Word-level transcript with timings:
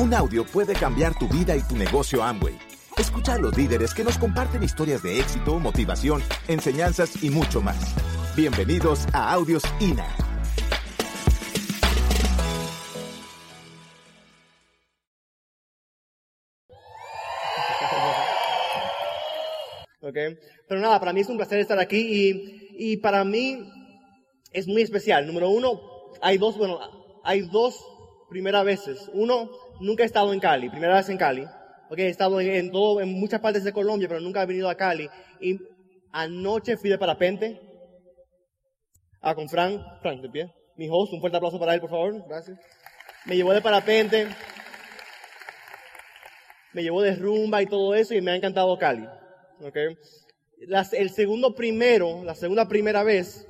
Un 0.00 0.14
audio 0.14 0.46
puede 0.46 0.72
cambiar 0.72 1.12
tu 1.18 1.28
vida 1.28 1.54
y 1.54 1.60
tu 1.60 1.76
negocio 1.76 2.22
Amway. 2.22 2.58
Escucha 2.96 3.34
a 3.34 3.38
los 3.38 3.54
líderes 3.54 3.92
que 3.92 4.02
nos 4.02 4.16
comparten 4.16 4.62
historias 4.62 5.02
de 5.02 5.20
éxito, 5.20 5.58
motivación, 5.58 6.22
enseñanzas 6.48 7.22
y 7.22 7.28
mucho 7.28 7.60
más. 7.60 7.94
Bienvenidos 8.34 9.06
a 9.12 9.30
Audios 9.30 9.62
INA. 9.78 10.06
Okay. 20.00 20.38
Pero 20.66 20.80
nada, 20.80 20.98
para 20.98 21.12
mí 21.12 21.20
es 21.20 21.28
un 21.28 21.36
placer 21.36 21.60
estar 21.60 21.78
aquí 21.78 21.98
y, 21.98 22.92
y 22.92 22.96
para 22.96 23.22
mí 23.22 23.70
es 24.50 24.66
muy 24.66 24.80
especial. 24.80 25.26
Número 25.26 25.50
uno, 25.50 25.78
hay 26.22 26.38
dos, 26.38 26.56
bueno, 26.56 26.78
hay 27.22 27.42
dos 27.42 27.84
primeras 28.30 28.64
veces. 28.64 29.10
Uno, 29.12 29.50
nunca 29.80 30.02
he 30.02 30.06
estado 30.06 30.32
en 30.32 30.40
Cali, 30.40 30.70
primera 30.70 30.94
vez 30.94 31.08
en 31.08 31.18
Cali. 31.18 31.46
Okay, 31.90 32.06
he 32.06 32.08
estado 32.08 32.40
en, 32.40 32.70
todo, 32.70 33.00
en 33.00 33.12
muchas 33.12 33.40
partes 33.40 33.64
de 33.64 33.72
Colombia, 33.72 34.06
pero 34.06 34.20
nunca 34.20 34.42
he 34.42 34.46
venido 34.46 34.68
a 34.68 34.76
Cali. 34.76 35.08
Y 35.40 35.58
anoche 36.12 36.76
fui 36.76 36.88
de 36.88 36.98
parapente. 36.98 37.60
Ah, 39.20 39.34
con 39.34 39.48
Frank, 39.48 39.82
Frank, 40.00 40.20
de 40.22 40.30
pie. 40.30 40.54
Mi 40.76 40.88
host, 40.88 41.12
un 41.12 41.20
fuerte 41.20 41.36
aplauso 41.36 41.58
para 41.58 41.74
él, 41.74 41.80
por 41.80 41.90
favor. 41.90 42.24
Gracias. 42.28 42.58
Me 43.26 43.34
llevó 43.34 43.52
de 43.52 43.60
parapente. 43.60 44.28
Me 46.72 46.82
llevó 46.82 47.02
de 47.02 47.16
rumba 47.16 47.60
y 47.60 47.66
todo 47.66 47.94
eso 47.94 48.14
y 48.14 48.20
me 48.20 48.30
ha 48.30 48.36
encantado 48.36 48.78
Cali. 48.78 49.06
Okay. 49.60 49.96
El 50.92 51.10
segundo 51.10 51.54
primero, 51.54 52.22
la 52.22 52.36
segunda 52.36 52.68
primera 52.68 53.02
vez, 53.02 53.46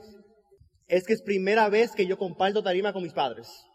es 0.88 1.06
que 1.06 1.12
es 1.12 1.22
primera 1.22 1.68
vez 1.68 1.92
que 1.92 2.06
yo 2.06 2.16
comparto 2.16 2.62
tarima 2.62 2.92
con 2.92 3.02
mis 3.02 3.12
padres. 3.12 3.66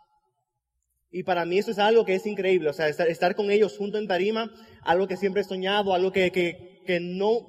Y 1.16 1.24
para 1.24 1.46
mí 1.46 1.58
eso 1.58 1.72
es 1.72 1.80
algo 1.80 2.04
que 2.04 2.14
es 2.16 2.26
increíble, 2.26 2.68
o 2.68 2.74
sea, 2.74 2.90
estar, 2.90 3.36
con 3.36 3.50
ellos 3.50 3.78
junto 3.78 3.98
en 3.98 4.06
tarima, 4.06 4.52
algo 4.84 5.08
que 5.08 5.16
siempre 5.16 5.44
he 5.44 5.46
soñado, 5.46 5.94
algo 5.94 6.12
que, 6.12 6.30
que, 6.30 6.82
que 6.86 7.00
no, 7.00 7.40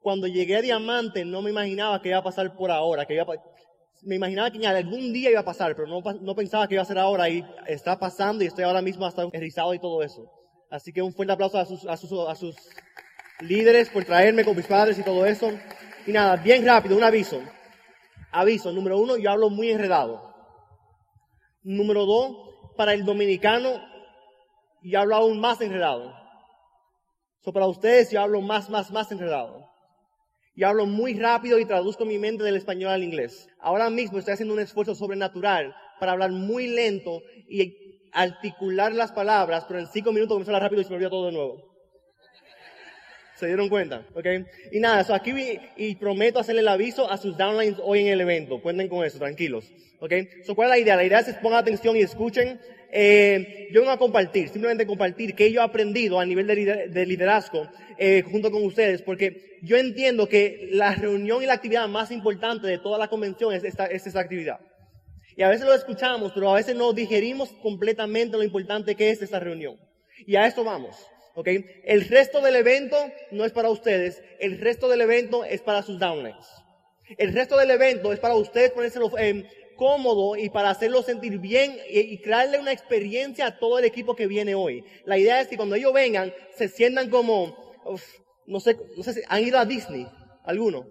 cuando 0.00 0.26
llegué 0.26 0.56
a 0.56 0.62
Diamante 0.62 1.26
no 1.26 1.42
me 1.42 1.50
imaginaba 1.50 2.00
que 2.00 2.08
iba 2.08 2.16
a 2.16 2.22
pasar 2.22 2.56
por 2.56 2.70
ahora, 2.70 3.04
que 3.04 3.12
iba 3.12 3.26
me 4.04 4.14
imaginaba 4.14 4.50
que 4.50 4.66
algún 4.66 5.12
día 5.12 5.30
iba 5.30 5.40
a 5.40 5.44
pasar, 5.44 5.76
pero 5.76 5.86
no, 5.86 6.00
no 6.22 6.34
pensaba 6.34 6.66
que 6.66 6.76
iba 6.76 6.82
a 6.82 6.86
ser 6.86 6.96
ahora 6.96 7.28
y 7.28 7.44
está 7.66 7.98
pasando 7.98 8.42
y 8.42 8.46
estoy 8.46 8.64
ahora 8.64 8.80
mismo 8.80 9.04
hasta 9.04 9.28
erizado 9.34 9.74
y 9.74 9.78
todo 9.78 10.02
eso. 10.02 10.24
Así 10.70 10.90
que 10.90 11.02
un 11.02 11.12
fuerte 11.12 11.34
aplauso 11.34 11.58
a 11.58 11.66
sus, 11.66 11.84
a 11.84 11.98
sus, 11.98 12.10
a 12.26 12.34
sus 12.34 12.56
líderes 13.40 13.90
por 13.90 14.06
traerme 14.06 14.46
con 14.46 14.56
mis 14.56 14.66
padres 14.66 14.98
y 14.98 15.02
todo 15.02 15.26
eso. 15.26 15.50
Y 16.06 16.12
nada, 16.12 16.36
bien 16.36 16.64
rápido, 16.64 16.96
un 16.96 17.04
aviso. 17.04 17.42
Aviso, 18.32 18.72
número 18.72 18.98
uno, 18.98 19.18
yo 19.18 19.30
hablo 19.30 19.50
muy 19.50 19.70
enredado. 19.70 20.32
Número 21.62 22.06
dos, 22.06 22.43
para 22.74 22.92
el 22.94 23.04
dominicano, 23.04 23.80
yo 24.82 25.00
hablo 25.00 25.16
aún 25.16 25.40
más 25.40 25.60
enredado. 25.60 26.14
So, 27.40 27.52
para 27.52 27.66
ustedes 27.66 28.10
yo 28.10 28.20
hablo 28.20 28.40
más, 28.40 28.70
más, 28.70 28.90
más 28.90 29.10
enredado. 29.12 29.70
Yo 30.56 30.68
hablo 30.68 30.86
muy 30.86 31.14
rápido 31.14 31.58
y 31.58 31.66
traduzco 31.66 32.04
mi 32.04 32.18
mente 32.18 32.44
del 32.44 32.56
español 32.56 32.92
al 32.92 33.02
inglés. 33.02 33.48
Ahora 33.60 33.90
mismo 33.90 34.18
estoy 34.18 34.34
haciendo 34.34 34.54
un 34.54 34.60
esfuerzo 34.60 34.94
sobrenatural 34.94 35.74
para 35.98 36.12
hablar 36.12 36.30
muy 36.30 36.68
lento 36.68 37.22
y 37.48 38.08
articular 38.12 38.94
las 38.94 39.12
palabras, 39.12 39.64
pero 39.66 39.80
en 39.80 39.88
cinco 39.88 40.12
minutos 40.12 40.34
comenzó 40.34 40.52
a 40.52 40.56
hablar 40.56 40.70
rápido 40.70 40.82
y 40.82 40.84
se 40.84 40.90
me 40.90 40.96
olvidó 40.96 41.10
todo 41.10 41.26
de 41.26 41.32
nuevo. 41.32 41.73
¿Se 43.36 43.46
dieron 43.46 43.68
cuenta? 43.68 44.06
¿Ok? 44.14 44.26
Y 44.70 44.78
nada, 44.78 45.02
so 45.02 45.14
aquí 45.14 45.32
y 45.76 45.96
prometo 45.96 46.38
hacerle 46.38 46.60
el 46.60 46.68
aviso 46.68 47.10
a 47.10 47.16
sus 47.16 47.36
downlines 47.36 47.78
hoy 47.82 48.00
en 48.00 48.06
el 48.08 48.20
evento. 48.20 48.62
Cuenten 48.62 48.88
con 48.88 49.04
eso, 49.04 49.18
tranquilos. 49.18 49.72
¿Ok? 49.98 50.12
So, 50.44 50.54
¿cuál 50.54 50.68
es 50.68 50.70
la 50.70 50.78
idea? 50.78 50.96
La 50.96 51.04
idea 51.04 51.18
es 51.18 51.26
que 51.26 51.32
pongan 51.34 51.58
atención 51.58 51.96
y 51.96 52.00
escuchen. 52.00 52.60
Eh, 52.92 53.68
yo 53.72 53.80
vengo 53.80 53.92
a 53.92 53.98
compartir, 53.98 54.48
simplemente 54.48 54.86
compartir 54.86 55.34
qué 55.34 55.50
yo 55.50 55.60
he 55.60 55.64
aprendido 55.64 56.20
a 56.20 56.24
nivel 56.24 56.46
de, 56.46 57.06
liderazgo 57.06 57.68
eh, 57.98 58.22
junto 58.22 58.52
con 58.52 58.62
ustedes, 58.64 59.02
porque 59.02 59.58
yo 59.62 59.76
entiendo 59.76 60.28
que 60.28 60.68
la 60.70 60.94
reunión 60.94 61.42
y 61.42 61.46
la 61.46 61.54
actividad 61.54 61.88
más 61.88 62.12
importante 62.12 62.68
de 62.68 62.78
toda 62.78 62.98
la 62.98 63.08
convención 63.08 63.52
es 63.52 63.64
esta, 63.64 63.86
es 63.86 64.06
esta 64.06 64.20
actividad. 64.20 64.60
Y 65.36 65.42
a 65.42 65.48
veces 65.48 65.66
lo 65.66 65.74
escuchamos, 65.74 66.30
pero 66.32 66.50
a 66.50 66.54
veces 66.54 66.76
no 66.76 66.92
digerimos 66.92 67.48
completamente 67.62 68.36
lo 68.36 68.44
importante 68.44 68.94
que 68.94 69.10
es 69.10 69.20
esta 69.22 69.40
reunión. 69.40 69.76
Y 70.24 70.36
a 70.36 70.46
esto 70.46 70.62
vamos. 70.62 70.94
¿Ok? 71.34 71.48
El 71.84 72.08
resto 72.08 72.40
del 72.40 72.56
evento 72.56 72.96
no 73.30 73.44
es 73.44 73.52
para 73.52 73.70
ustedes, 73.70 74.22
el 74.40 74.60
resto 74.60 74.88
del 74.88 75.00
evento 75.00 75.44
es 75.44 75.60
para 75.60 75.82
sus 75.82 75.98
downlines. 75.98 76.46
El 77.18 77.34
resto 77.34 77.56
del 77.56 77.70
evento 77.70 78.12
es 78.12 78.18
para 78.18 78.34
ustedes 78.34 78.70
ponérselo 78.70 79.10
eh, 79.18 79.44
cómodo 79.76 80.36
y 80.36 80.48
para 80.48 80.70
hacerlo 80.70 81.02
sentir 81.02 81.38
bien 81.38 81.76
y, 81.88 82.18
crearle 82.18 82.58
una 82.58 82.72
experiencia 82.72 83.46
a 83.46 83.58
todo 83.58 83.78
el 83.78 83.84
equipo 83.84 84.16
que 84.16 84.26
viene 84.26 84.54
hoy. 84.54 84.84
La 85.04 85.18
idea 85.18 85.40
es 85.40 85.48
que 85.48 85.56
cuando 85.56 85.74
ellos 85.74 85.92
vengan 85.92 86.32
se 86.56 86.68
sientan 86.68 87.10
como, 87.10 87.56
no 88.46 88.60
sé, 88.60 88.76
no 88.96 89.02
sé 89.02 89.14
si 89.14 89.20
han 89.28 89.44
ido 89.44 89.58
a 89.58 89.66
Disney, 89.66 90.06
alguno. 90.44 90.86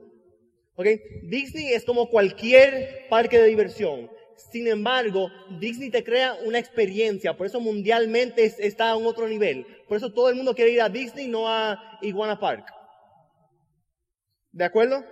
¿Ok? 0.76 0.88
Disney 1.24 1.74
es 1.74 1.86
como 1.86 2.10
cualquier 2.10 3.08
parque 3.10 3.40
de 3.40 3.48
diversión. 3.48 4.10
Sin 4.52 4.68
embargo, 4.68 5.32
Disney 5.60 5.90
te 5.90 6.04
crea 6.04 6.36
una 6.46 6.60
experiencia, 6.60 7.36
por 7.36 7.48
eso 7.48 7.60
mundialmente 7.60 8.46
está 8.60 8.90
a 8.90 8.96
un 8.96 9.08
otro 9.08 9.28
nivel. 9.28 9.66
Por 9.88 9.98
eso 9.98 10.12
todo 10.12 10.30
el 10.30 10.36
mundo 10.36 10.54
quiere 10.54 10.72
ir 10.72 10.82
a 10.82 10.90
Disney, 10.90 11.28
no 11.28 11.48
a 11.48 12.00
Iguana 12.02 12.40
Park. 12.40 12.66
¿De 14.52 14.64
acuerdo? 14.64 15.04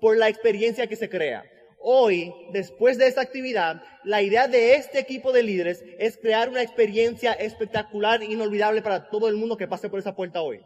Por 0.00 0.16
la 0.16 0.28
experiencia 0.28 0.86
que 0.86 0.96
se 0.96 1.08
crea. 1.08 1.44
Hoy, 1.80 2.32
después 2.52 2.98
de 2.98 3.06
esta 3.06 3.20
actividad, 3.20 3.82
la 4.02 4.20
idea 4.22 4.48
de 4.48 4.74
este 4.74 4.98
equipo 4.98 5.32
de 5.32 5.44
líderes 5.44 5.84
es 5.98 6.16
crear 6.16 6.48
una 6.48 6.62
experiencia 6.62 7.32
espectacular, 7.32 8.22
inolvidable 8.22 8.82
para 8.82 9.08
todo 9.08 9.28
el 9.28 9.36
mundo 9.36 9.56
que 9.56 9.68
pase 9.68 9.88
por 9.88 10.00
esa 10.00 10.16
puerta 10.16 10.42
hoy. 10.42 10.60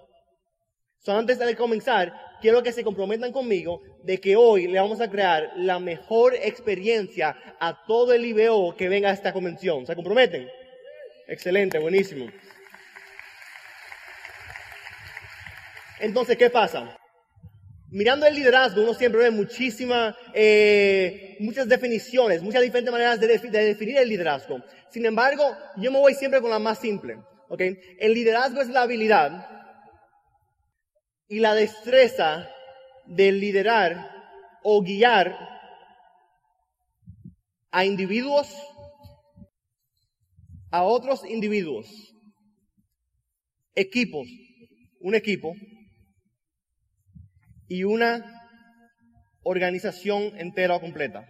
So, 1.04 1.12
antes 1.16 1.36
de 1.36 1.56
comenzar, 1.56 2.14
quiero 2.40 2.62
que 2.62 2.70
se 2.70 2.84
comprometan 2.84 3.32
conmigo 3.32 3.82
de 4.04 4.20
que 4.20 4.36
hoy 4.36 4.68
le 4.68 4.78
vamos 4.78 5.00
a 5.00 5.10
crear 5.10 5.50
la 5.56 5.80
mejor 5.80 6.32
experiencia 6.36 7.36
a 7.58 7.84
todo 7.86 8.12
el 8.12 8.24
IBO 8.24 8.76
que 8.76 8.88
venga 8.88 9.10
a 9.10 9.12
esta 9.12 9.32
convención. 9.32 9.84
¿Se 9.84 9.96
comprometen? 9.96 10.48
Excelente, 11.26 11.80
buenísimo. 11.80 12.26
Entonces, 15.98 16.36
¿qué 16.36 16.50
pasa? 16.50 16.96
Mirando 17.90 18.24
el 18.24 18.36
liderazgo, 18.36 18.82
uno 18.82 18.94
siempre 18.94 19.22
ve 19.22 19.30
muchísimas, 19.32 20.14
eh, 20.32 21.36
muchas 21.40 21.68
definiciones, 21.68 22.42
muchas 22.42 22.62
diferentes 22.62 22.92
maneras 22.92 23.18
de, 23.18 23.26
de, 23.26 23.64
definir 23.64 23.98
el 23.98 24.08
liderazgo. 24.08 24.62
Sin 24.88 25.04
embargo, 25.04 25.44
yo 25.78 25.90
me 25.90 25.98
voy 25.98 26.14
siempre 26.14 26.40
con 26.40 26.50
la 26.50 26.60
más 26.60 26.78
simple. 26.78 27.18
¿okay? 27.48 27.76
El 27.98 28.14
liderazgo 28.14 28.60
es 28.60 28.68
la 28.68 28.82
habilidad 28.82 29.61
y 31.32 31.38
la 31.40 31.54
destreza 31.54 32.46
de 33.06 33.32
liderar 33.32 34.10
o 34.62 34.82
guiar 34.82 35.34
a 37.70 37.86
individuos, 37.86 38.54
a 40.70 40.82
otros 40.82 41.24
individuos, 41.24 41.88
equipos, 43.74 44.28
un 45.00 45.14
equipo 45.14 45.54
y 47.66 47.84
una 47.84 48.22
organización 49.42 50.38
entera 50.38 50.76
o 50.76 50.82
completa. 50.82 51.26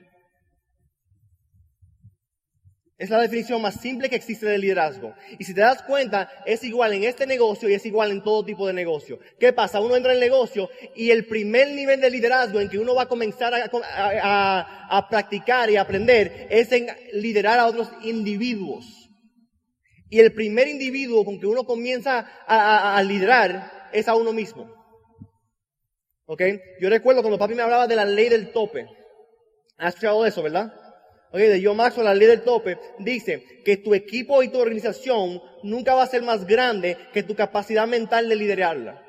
Es 3.02 3.10
la 3.10 3.18
definición 3.18 3.60
más 3.60 3.80
simple 3.80 4.08
que 4.08 4.14
existe 4.14 4.46
del 4.46 4.60
liderazgo. 4.60 5.12
Y 5.36 5.42
si 5.42 5.52
te 5.52 5.60
das 5.60 5.82
cuenta, 5.82 6.30
es 6.46 6.62
igual 6.62 6.92
en 6.92 7.02
este 7.02 7.26
negocio 7.26 7.68
y 7.68 7.74
es 7.74 7.84
igual 7.84 8.12
en 8.12 8.22
todo 8.22 8.44
tipo 8.44 8.64
de 8.64 8.72
negocio. 8.72 9.18
¿Qué 9.40 9.52
pasa? 9.52 9.80
Uno 9.80 9.96
entra 9.96 10.12
en 10.12 10.18
el 10.18 10.20
negocio 10.20 10.70
y 10.94 11.10
el 11.10 11.26
primer 11.26 11.72
nivel 11.72 12.00
de 12.00 12.10
liderazgo 12.10 12.60
en 12.60 12.68
que 12.68 12.78
uno 12.78 12.94
va 12.94 13.02
a 13.02 13.08
comenzar 13.08 13.54
a, 13.54 15.06
practicar 15.10 15.68
y 15.68 15.78
aprender 15.78 16.46
es 16.48 16.70
en 16.70 16.86
liderar 17.14 17.58
a 17.58 17.66
otros 17.66 17.88
individuos. 18.04 19.10
Y 20.08 20.20
el 20.20 20.32
primer 20.32 20.68
individuo 20.68 21.24
con 21.24 21.40
que 21.40 21.46
uno 21.48 21.64
comienza 21.64 22.20
a, 22.46 23.02
liderar 23.02 23.88
es 23.92 24.06
a 24.06 24.14
uno 24.14 24.32
mismo. 24.32 24.72
¿Ok? 26.26 26.40
Yo 26.80 26.88
recuerdo 26.88 27.22
cuando 27.22 27.36
papi 27.36 27.56
me 27.56 27.62
hablaba 27.62 27.88
de 27.88 27.96
la 27.96 28.04
ley 28.04 28.28
del 28.28 28.52
tope. 28.52 28.86
¿Has 29.76 29.94
escuchado 29.94 30.24
eso, 30.24 30.40
verdad? 30.40 30.72
Oye, 31.32 31.48
de 31.48 31.64
John 31.64 31.76
Maxwell, 31.76 32.04
la 32.04 32.14
ley 32.14 32.28
del 32.28 32.42
tope, 32.42 32.78
dice 32.98 33.62
que 33.64 33.78
tu 33.78 33.94
equipo 33.94 34.42
y 34.42 34.48
tu 34.48 34.58
organización 34.58 35.42
nunca 35.62 35.94
va 35.94 36.02
a 36.02 36.06
ser 36.06 36.22
más 36.22 36.46
grande 36.46 36.98
que 37.12 37.22
tu 37.22 37.34
capacidad 37.34 37.86
mental 37.86 38.28
de 38.28 38.36
liderarla. 38.36 39.02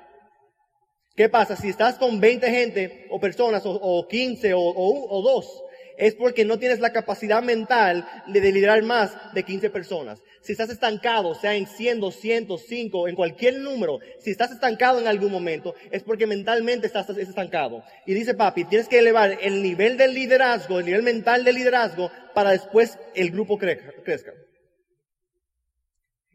¿Qué 1.15 1.29
pasa? 1.29 1.55
Si 1.55 1.69
estás 1.69 1.95
con 1.95 2.19
20 2.19 2.49
gente 2.49 3.07
o 3.11 3.19
personas 3.19 3.63
o, 3.65 4.07
15 4.07 4.53
o, 4.53 4.59
o, 4.59 5.19
o 5.19 5.21
2, 5.21 5.63
es 5.97 6.15
porque 6.15 6.45
no 6.45 6.59
tienes 6.59 6.79
la 6.79 6.91
capacidad 6.91 7.41
mental 7.41 8.07
de 8.27 8.51
liderar 8.51 8.81
más 8.83 9.15
de 9.33 9.43
15 9.43 9.69
personas. 9.69 10.21
Si 10.41 10.51
estás 10.51 10.69
estancado, 10.69 11.35
sea 11.35 11.55
en 11.55 11.67
100, 11.67 11.99
200, 11.99 12.61
5, 12.61 13.07
en 13.07 13.15
cualquier 13.15 13.59
número, 13.59 13.99
si 14.19 14.31
estás 14.31 14.51
estancado 14.51 14.99
en 14.99 15.07
algún 15.07 15.31
momento, 15.31 15.73
es 15.91 16.03
porque 16.03 16.27
mentalmente 16.27 16.87
estás 16.87 17.09
estancado. 17.09 17.83
Y 18.05 18.13
dice 18.13 18.33
papi, 18.33 18.65
tienes 18.65 18.87
que 18.87 18.99
elevar 18.99 19.37
el 19.41 19.63
nivel 19.63 19.97
del 19.97 20.13
liderazgo, 20.13 20.79
el 20.79 20.85
nivel 20.85 21.03
mental 21.03 21.43
del 21.43 21.55
liderazgo, 21.55 22.11
para 22.33 22.51
después 22.51 22.97
el 23.15 23.31
grupo 23.31 23.57
crezca. 23.57 24.33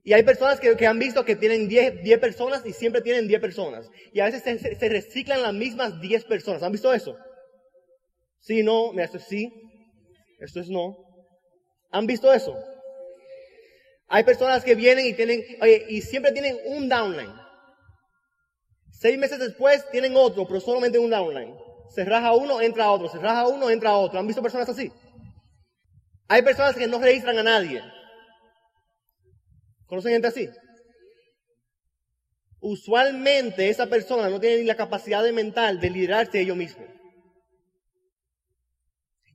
Y 0.08 0.14
hay 0.14 0.22
personas 0.22 0.58
que, 0.58 0.86
han 0.86 0.98
visto 0.98 1.22
que 1.26 1.36
tienen 1.36 1.68
10, 1.68 2.02
10 2.02 2.18
personas 2.18 2.64
y 2.64 2.72
siempre 2.72 3.02
tienen 3.02 3.28
10 3.28 3.42
personas. 3.42 3.90
Y 4.14 4.20
a 4.20 4.24
veces 4.24 4.42
se 4.42 4.88
reciclan 4.88 5.42
las 5.42 5.52
mismas 5.52 6.00
10 6.00 6.24
personas. 6.24 6.62
¿Han 6.62 6.72
visto 6.72 6.94
eso? 6.94 7.18
Sí, 8.40 8.62
no, 8.62 8.92
mira, 8.92 9.04
esto 9.04 9.18
es 9.18 9.24
sí, 9.24 9.52
esto 10.40 10.60
es 10.60 10.68
no. 10.68 10.96
¿Han 11.90 12.06
visto 12.06 12.32
eso? 12.32 12.56
Hay 14.08 14.24
personas 14.24 14.64
que 14.64 14.74
vienen 14.74 15.06
y 15.06 15.12
tienen, 15.12 15.42
y 15.88 16.00
siempre 16.00 16.32
tienen 16.32 16.58
un 16.66 16.88
downline. 16.88 17.32
Seis 18.90 19.18
meses 19.18 19.38
después 19.38 19.88
tienen 19.90 20.16
otro, 20.16 20.46
pero 20.46 20.60
solamente 20.60 20.98
un 20.98 21.10
downline. 21.10 21.54
Se 21.94 22.04
raja 22.04 22.32
uno, 22.32 22.60
entra 22.60 22.90
otro, 22.90 23.08
se 23.08 23.18
raja 23.18 23.46
uno, 23.46 23.70
entra 23.70 23.96
otro. 23.96 24.18
¿Han 24.18 24.26
visto 24.26 24.42
personas 24.42 24.68
así? 24.68 24.90
Hay 26.28 26.42
personas 26.42 26.74
que 26.74 26.86
no 26.86 26.98
registran 26.98 27.38
a 27.38 27.42
nadie. 27.42 27.82
¿Conocen 29.86 30.12
gente 30.12 30.28
así? 30.28 30.48
Usualmente 32.60 33.68
esa 33.68 33.86
persona 33.86 34.28
no 34.28 34.40
tiene 34.40 34.58
ni 34.58 34.64
la 34.64 34.76
capacidad 34.76 35.24
mental 35.32 35.80
de 35.80 35.90
liderarse 35.90 36.40
ellos 36.40 36.56
mismos. 36.56 36.97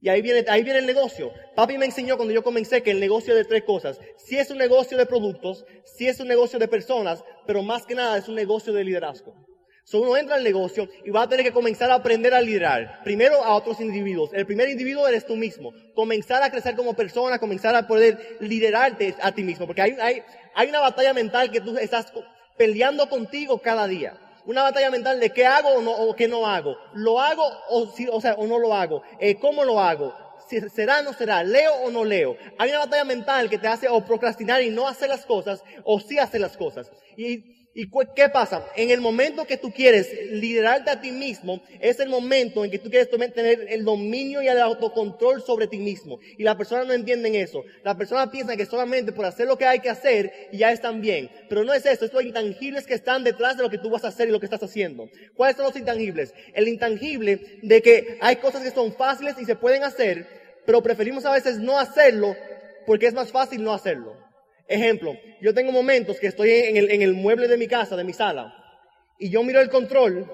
Y 0.03 0.09
ahí 0.09 0.21
viene, 0.21 0.43
ahí 0.49 0.63
viene 0.63 0.79
el 0.79 0.85
negocio. 0.85 1.31
Papi 1.55 1.77
me 1.77 1.85
enseñó 1.85 2.17
cuando 2.17 2.33
yo 2.33 2.43
comencé 2.43 2.83
que 2.83 2.91
el 2.91 2.99
negocio 2.99 3.33
de 3.33 3.45
tres 3.45 3.63
cosas. 3.63 4.01
Si 4.17 4.37
es 4.37 4.51
un 4.51 4.57
negocio 4.57 4.97
de 4.97 5.05
productos, 5.05 5.65
si 5.85 6.09
es 6.09 6.19
un 6.19 6.27
negocio 6.27 6.59
de 6.59 6.67
personas, 6.67 7.23
pero 7.47 7.63
más 7.63 7.85
que 7.85 7.95
nada 7.95 8.17
es 8.17 8.27
un 8.27 8.35
negocio 8.35 8.73
de 8.73 8.83
liderazgo. 8.83 9.33
So 9.85 10.01
uno 10.01 10.17
entra 10.17 10.35
al 10.35 10.43
negocio 10.43 10.89
y 11.05 11.09
va 11.09 11.21
a 11.21 11.29
tener 11.29 11.45
que 11.45 11.53
comenzar 11.53 11.89
a 11.89 11.95
aprender 11.95 12.33
a 12.33 12.41
liderar. 12.41 12.99
Primero 13.05 13.45
a 13.45 13.55
otros 13.55 13.79
individuos. 13.79 14.31
El 14.33 14.45
primer 14.45 14.67
individuo 14.67 15.07
eres 15.07 15.25
tú 15.25 15.37
mismo. 15.37 15.71
Comenzar 15.95 16.43
a 16.43 16.51
crecer 16.51 16.75
como 16.75 16.93
persona, 16.95 17.39
comenzar 17.39 17.73
a 17.73 17.87
poder 17.87 18.37
liderarte 18.41 19.15
a 19.21 19.31
ti 19.31 19.45
mismo. 19.45 19.65
Porque 19.65 19.83
hay, 19.83 19.95
hay, 20.53 20.67
una 20.67 20.81
batalla 20.81 21.13
mental 21.13 21.49
que 21.49 21.61
tú 21.61 21.77
estás 21.77 22.11
peleando 22.57 23.07
contigo 23.07 23.59
cada 23.59 23.87
día. 23.87 24.19
Una 24.45 24.63
batalla 24.63 24.89
mental 24.89 25.19
de 25.19 25.29
qué 25.31 25.45
hago 25.45 25.69
o, 25.69 25.81
no, 25.81 25.91
o 25.91 26.15
qué 26.15 26.27
no 26.27 26.45
hago. 26.47 26.75
Lo 26.93 27.19
hago 27.21 27.43
o, 27.69 27.87
si- 27.87 28.07
o, 28.11 28.19
sea, 28.21 28.33
o 28.35 28.45
no 28.47 28.59
lo 28.59 28.73
hago. 28.73 29.01
Eh, 29.19 29.35
¿Cómo 29.39 29.63
lo 29.63 29.79
hago? 29.79 30.13
¿Será 30.73 30.99
o 30.99 31.03
no 31.03 31.13
será? 31.13 31.43
¿Leo 31.43 31.73
o 31.85 31.89
no 31.89 32.03
leo? 32.03 32.35
Hay 32.59 32.69
una 32.69 32.79
batalla 32.79 33.05
mental 33.05 33.49
que 33.49 33.57
te 33.57 33.67
hace 33.67 33.87
o 33.87 34.03
procrastinar 34.05 34.61
y 34.61 34.69
no 34.69 34.87
hacer 34.87 35.09
las 35.09 35.25
cosas 35.25 35.63
o 35.83 35.99
sí 35.99 36.19
hacer 36.19 36.41
las 36.41 36.57
cosas. 36.57 36.91
Y, 37.17 37.62
¿Y 37.75 37.89
qué 38.15 38.29
pasa? 38.29 38.63
En 38.75 38.91
el 38.91 39.01
momento 39.01 39.45
que 39.45 39.57
tú 39.57 39.71
quieres 39.71 40.07
liderarte 40.29 40.91
a 40.91 41.01
ti 41.01 41.11
mismo, 41.11 41.63
es 41.79 41.99
el 41.99 42.07
momento 42.07 42.63
en 42.63 42.69
que 42.69 42.77
tú 42.77 42.91
quieres 42.91 43.09
tener 43.09 43.65
el 43.67 43.83
dominio 43.83 44.43
y 44.43 44.47
el 44.47 44.59
autocontrol 44.59 45.41
sobre 45.41 45.65
ti 45.65 45.79
mismo. 45.79 46.19
Y 46.37 46.43
las 46.43 46.55
personas 46.55 46.85
no 46.85 46.93
entienden 46.93 47.33
eso. 47.33 47.63
Las 47.83 47.95
personas 47.95 48.29
piensan 48.29 48.57
que 48.57 48.67
solamente 48.67 49.11
por 49.11 49.25
hacer 49.25 49.47
lo 49.47 49.57
que 49.57 49.65
hay 49.65 49.79
que 49.79 49.89
hacer 49.89 50.49
ya 50.51 50.71
están 50.71 51.01
bien. 51.01 51.31
Pero 51.49 51.63
no 51.63 51.73
es 51.73 51.83
eso, 51.87 52.05
es 52.05 52.13
los 52.13 52.23
intangibles 52.23 52.85
que 52.85 52.93
están 52.93 53.23
detrás 53.23 53.57
de 53.57 53.63
lo 53.63 53.71
que 53.71 53.79
tú 53.79 53.89
vas 53.89 54.05
a 54.05 54.09
hacer 54.09 54.27
y 54.27 54.31
lo 54.31 54.39
que 54.39 54.45
estás 54.45 54.61
haciendo. 54.61 55.09
¿Cuáles 55.35 55.55
son 55.55 55.65
los 55.65 55.75
intangibles? 55.75 56.35
El 56.53 56.67
intangible 56.67 57.59
de 57.63 57.81
que 57.81 58.19
hay 58.21 58.35
cosas 58.35 58.61
que 58.61 58.69
son 58.69 58.93
fáciles 58.93 59.35
y 59.41 59.45
se 59.45 59.55
pueden 59.55 59.83
hacer, 59.83 60.27
pero 60.67 60.83
preferimos 60.83 61.25
a 61.25 61.31
veces 61.31 61.57
no 61.57 61.79
hacerlo 61.79 62.35
porque 62.85 63.07
es 63.07 63.15
más 63.15 63.31
fácil 63.31 63.63
no 63.63 63.73
hacerlo. 63.73 64.22
Ejemplo, 64.67 65.13
yo 65.41 65.53
tengo 65.53 65.71
momentos 65.71 66.19
que 66.19 66.27
estoy 66.27 66.49
en 66.51 66.77
el, 66.77 66.91
en 66.91 67.01
el 67.01 67.13
mueble 67.13 67.47
de 67.47 67.57
mi 67.57 67.67
casa, 67.67 67.95
de 67.95 68.03
mi 68.03 68.13
sala, 68.13 68.53
y 69.19 69.29
yo 69.29 69.43
miro 69.43 69.59
el 69.61 69.69
control 69.69 70.29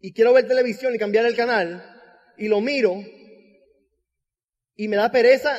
y 0.00 0.12
quiero 0.12 0.32
ver 0.32 0.48
televisión 0.48 0.94
y 0.94 0.98
cambiar 0.98 1.26
el 1.26 1.36
canal, 1.36 1.82
y 2.36 2.48
lo 2.48 2.60
miro, 2.60 3.02
y 4.76 4.88
me 4.88 4.96
da 4.96 5.10
pereza 5.10 5.54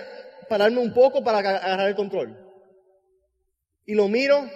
pararme 0.50 0.80
un 0.80 0.94
poco 0.94 1.24
para 1.24 1.40
aga- 1.40 1.58
agarrar 1.58 1.88
el 1.88 1.96
control. 1.96 2.36
Y 3.86 3.94
lo 3.94 4.08
miro, 4.08 4.50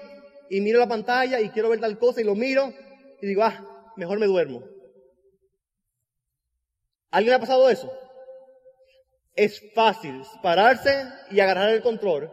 y 0.50 0.62
miro 0.62 0.80
la 0.80 0.88
pantalla, 0.88 1.40
y 1.40 1.50
quiero 1.50 1.70
ver 1.70 1.80
tal 1.80 1.98
cosa, 1.98 2.22
y 2.22 2.24
lo 2.24 2.36
miro, 2.36 2.74
y 3.22 3.28
digo, 3.28 3.44
ah, 3.44 3.62
mejor 3.96 4.20
me 4.20 4.26
duermo. 4.26 4.62
¿Alguien 7.12 7.36
ha 7.36 7.40
pasado 7.40 7.70
eso? 7.70 7.90
Es 9.36 9.62
fácil 9.74 10.22
pararse 10.42 11.06
y 11.30 11.40
agarrar 11.40 11.70
el 11.70 11.82
control, 11.82 12.30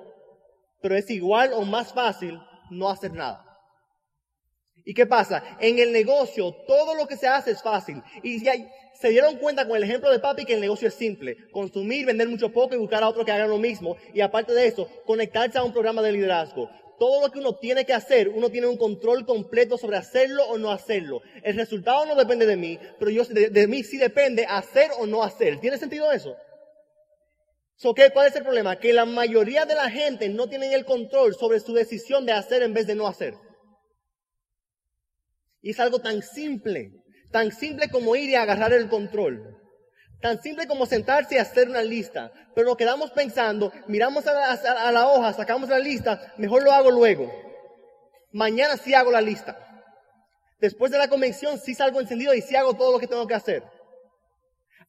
pero 0.84 0.98
es 0.98 1.08
igual 1.08 1.54
o 1.54 1.62
más 1.62 1.94
fácil 1.94 2.38
no 2.68 2.90
hacer 2.90 3.10
nada. 3.14 3.42
¿Y 4.84 4.92
qué 4.92 5.06
pasa? 5.06 5.42
En 5.58 5.78
el 5.78 5.92
negocio 5.92 6.52
todo 6.68 6.94
lo 6.94 7.06
que 7.06 7.16
se 7.16 7.26
hace 7.26 7.52
es 7.52 7.62
fácil. 7.62 8.02
Y 8.22 8.40
se 8.40 9.08
dieron 9.08 9.38
cuenta 9.38 9.66
con 9.66 9.78
el 9.78 9.84
ejemplo 9.84 10.10
de 10.10 10.18
papi 10.18 10.44
que 10.44 10.52
el 10.52 10.60
negocio 10.60 10.88
es 10.88 10.92
simple. 10.92 11.38
Consumir, 11.52 12.04
vender 12.04 12.28
mucho 12.28 12.52
poco 12.52 12.74
y 12.74 12.78
buscar 12.78 13.02
a 13.02 13.08
otro 13.08 13.24
que 13.24 13.32
haga 13.32 13.46
lo 13.46 13.56
mismo. 13.56 13.96
Y 14.12 14.20
aparte 14.20 14.52
de 14.52 14.66
eso, 14.66 14.86
conectarse 15.06 15.56
a 15.56 15.62
un 15.62 15.72
programa 15.72 16.02
de 16.02 16.12
liderazgo. 16.12 16.68
Todo 16.98 17.22
lo 17.22 17.32
que 17.32 17.38
uno 17.38 17.54
tiene 17.54 17.86
que 17.86 17.94
hacer, 17.94 18.28
uno 18.28 18.50
tiene 18.50 18.66
un 18.66 18.76
control 18.76 19.24
completo 19.24 19.78
sobre 19.78 19.96
hacerlo 19.96 20.44
o 20.48 20.58
no 20.58 20.70
hacerlo. 20.70 21.22
El 21.42 21.56
resultado 21.56 22.04
no 22.04 22.14
depende 22.14 22.44
de 22.44 22.58
mí, 22.58 22.78
pero 22.98 23.10
yo, 23.10 23.24
de, 23.24 23.48
de 23.48 23.66
mí 23.68 23.82
sí 23.84 23.96
depende 23.96 24.44
hacer 24.44 24.90
o 24.98 25.06
no 25.06 25.22
hacer. 25.22 25.60
¿Tiene 25.60 25.78
sentido 25.78 26.12
eso? 26.12 26.36
So. 27.76 27.94
¿Cuál 27.94 28.28
es 28.28 28.36
el 28.36 28.42
problema? 28.42 28.78
Que 28.78 28.92
la 28.92 29.04
mayoría 29.04 29.64
de 29.64 29.74
la 29.74 29.90
gente 29.90 30.28
no 30.28 30.48
tienen 30.48 30.72
el 30.72 30.84
control 30.84 31.34
sobre 31.34 31.60
su 31.60 31.74
decisión 31.74 32.24
de 32.26 32.32
hacer 32.32 32.62
en 32.62 32.74
vez 32.74 32.86
de 32.86 32.94
no 32.94 33.06
hacer. 33.06 33.34
Y 35.60 35.70
es 35.70 35.80
algo 35.80 35.98
tan 35.98 36.22
simple, 36.22 36.92
tan 37.30 37.50
simple 37.50 37.88
como 37.88 38.16
ir 38.16 38.30
y 38.30 38.34
agarrar 38.34 38.72
el 38.72 38.88
control. 38.88 39.60
Tan 40.20 40.40
simple 40.40 40.66
como 40.66 40.86
sentarse 40.86 41.34
y 41.34 41.38
hacer 41.38 41.68
una 41.68 41.82
lista. 41.82 42.32
Pero 42.54 42.68
nos 42.68 42.76
quedamos 42.76 43.10
pensando, 43.10 43.72
miramos 43.88 44.26
a 44.26 44.32
la, 44.32 44.52
a 44.52 44.92
la 44.92 45.08
hoja, 45.08 45.32
sacamos 45.32 45.68
la 45.68 45.78
lista, 45.78 46.32
mejor 46.38 46.62
lo 46.62 46.72
hago 46.72 46.90
luego. 46.90 47.32
Mañana 48.32 48.76
sí 48.76 48.94
hago 48.94 49.10
la 49.10 49.20
lista. 49.20 49.58
Después 50.60 50.90
de 50.90 50.98
la 50.98 51.08
convención 51.08 51.58
sí 51.58 51.74
salgo 51.74 52.00
encendido 52.00 52.34
y 52.34 52.40
sí 52.40 52.56
hago 52.56 52.74
todo 52.74 52.92
lo 52.92 52.98
que 52.98 53.06
tengo 53.06 53.26
que 53.26 53.34
hacer. 53.34 53.62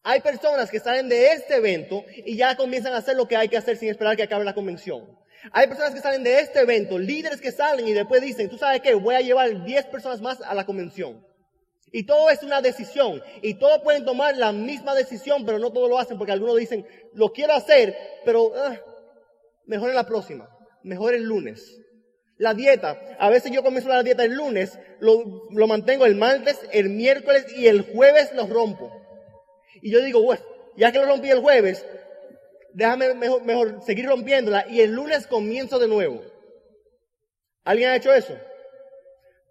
Hay 0.07 0.19
personas 0.19 0.69
que 0.69 0.79
salen 0.79 1.09
de 1.09 1.31
este 1.31 1.55
evento 1.55 2.05
y 2.15 2.37
ya 2.37 2.55
comienzan 2.55 2.93
a 2.93 2.97
hacer 2.97 3.17
lo 3.17 3.27
que 3.27 3.35
hay 3.35 3.49
que 3.49 3.57
hacer 3.57 3.75
sin 3.75 3.89
esperar 3.89 4.15
que 4.15 4.21
acabe 4.21 4.45
la 4.45 4.53
convención. 4.53 5.03
Hay 5.51 5.65
personas 5.65 5.95
que 5.95 5.99
salen 5.99 6.23
de 6.23 6.41
este 6.41 6.59
evento, 6.59 6.99
líderes 6.99 7.41
que 7.41 7.51
salen 7.51 7.87
y 7.87 7.93
después 7.93 8.21
dicen, 8.21 8.47
tú 8.47 8.55
sabes 8.55 8.81
qué, 8.81 8.93
voy 8.93 9.15
a 9.15 9.21
llevar 9.21 9.65
10 9.65 9.87
personas 9.87 10.21
más 10.21 10.41
a 10.41 10.53
la 10.53 10.63
convención. 10.63 11.25
Y 11.91 12.03
todo 12.03 12.29
es 12.29 12.43
una 12.43 12.61
decisión. 12.61 13.19
Y 13.41 13.55
todos 13.55 13.81
pueden 13.81 14.05
tomar 14.05 14.37
la 14.37 14.51
misma 14.51 14.93
decisión, 14.93 15.43
pero 15.43 15.57
no 15.57 15.73
todos 15.73 15.89
lo 15.89 15.97
hacen 15.97 16.19
porque 16.19 16.33
algunos 16.33 16.57
dicen, 16.57 16.85
lo 17.13 17.31
quiero 17.31 17.53
hacer, 17.53 17.97
pero 18.25 18.53
ah, 18.55 18.79
mejor 19.65 19.89
en 19.89 19.95
la 19.95 20.05
próxima, 20.05 20.47
mejor 20.83 21.15
el 21.15 21.23
lunes. 21.23 21.81
La 22.37 22.53
dieta, 22.53 23.01
a 23.17 23.31
veces 23.31 23.51
yo 23.51 23.63
comienzo 23.63 23.89
la 23.89 24.03
dieta 24.03 24.23
el 24.23 24.33
lunes, 24.33 24.77
lo, 24.99 25.47
lo 25.49 25.65
mantengo 25.65 26.05
el 26.05 26.13
martes, 26.13 26.59
el 26.71 26.91
miércoles 26.91 27.47
y 27.57 27.65
el 27.65 27.81
jueves 27.91 28.31
lo 28.35 28.45
rompo. 28.45 29.04
Y 29.81 29.91
yo 29.91 30.01
digo, 30.01 30.21
bueno, 30.21 30.43
ya 30.75 30.91
que 30.91 30.99
lo 30.99 31.05
rompí 31.05 31.29
el 31.29 31.39
jueves, 31.39 31.85
déjame 32.73 33.13
mejor, 33.13 33.81
seguir 33.85 34.07
rompiéndola 34.07 34.65
y 34.69 34.81
el 34.81 34.91
lunes 34.91 35.27
comienzo 35.27 35.79
de 35.79 35.87
nuevo. 35.87 36.21
¿Alguien 37.63 37.89
ha 37.89 37.95
hecho 37.95 38.13
eso? 38.13 38.37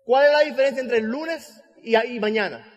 ¿Cuál 0.04 0.26
es 0.26 0.32
la 0.32 0.40
diferencia 0.40 0.82
entre 0.82 0.98
el 0.98 1.04
lunes 1.04 1.60
y, 1.82 1.96
y 1.96 2.20
mañana? 2.20 2.70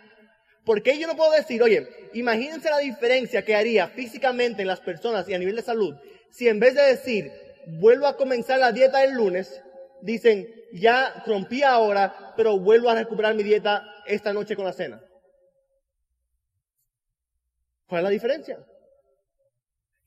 Porque 0.66 0.98
yo 0.98 1.08
no 1.08 1.16
puedo 1.16 1.32
decir, 1.32 1.62
oye, 1.62 1.88
imagínense 2.14 2.70
la 2.70 2.80
diferencia 2.80 3.44
que 3.44 3.56
haría 3.56 3.88
físicamente 3.88 4.62
en 4.62 4.68
las 4.68 4.82
personas 4.82 5.28
y 5.30 5.34
a 5.34 5.40
nivel 5.40 5.56
de 5.56 5.62
salud 5.62 5.96
si 6.30 6.48
en 6.48 6.60
vez 6.60 6.76
de 6.76 6.84
decir, 6.84 7.32
vuelvo 7.66 8.08
a 8.08 8.18
comenzar 8.18 8.60
la 8.60 8.72
dieta 8.72 9.04
el 9.04 9.14
lunes, 9.14 9.62
dicen, 10.02 10.48
ya 10.74 11.24
rompí 11.26 11.64
ahora, 11.64 12.34
pero 12.36 12.60
vuelvo 12.60 12.90
a 12.90 12.96
recuperar 12.96 13.36
mi 13.36 13.44
dieta 13.44 13.84
esta 14.06 14.34
noche 14.34 14.56
con 14.56 14.66
la 14.66 14.74
cena. 14.74 15.02
¿Cuál 17.88 18.00
es 18.00 18.04
la 18.04 18.10
diferencia? 18.10 18.58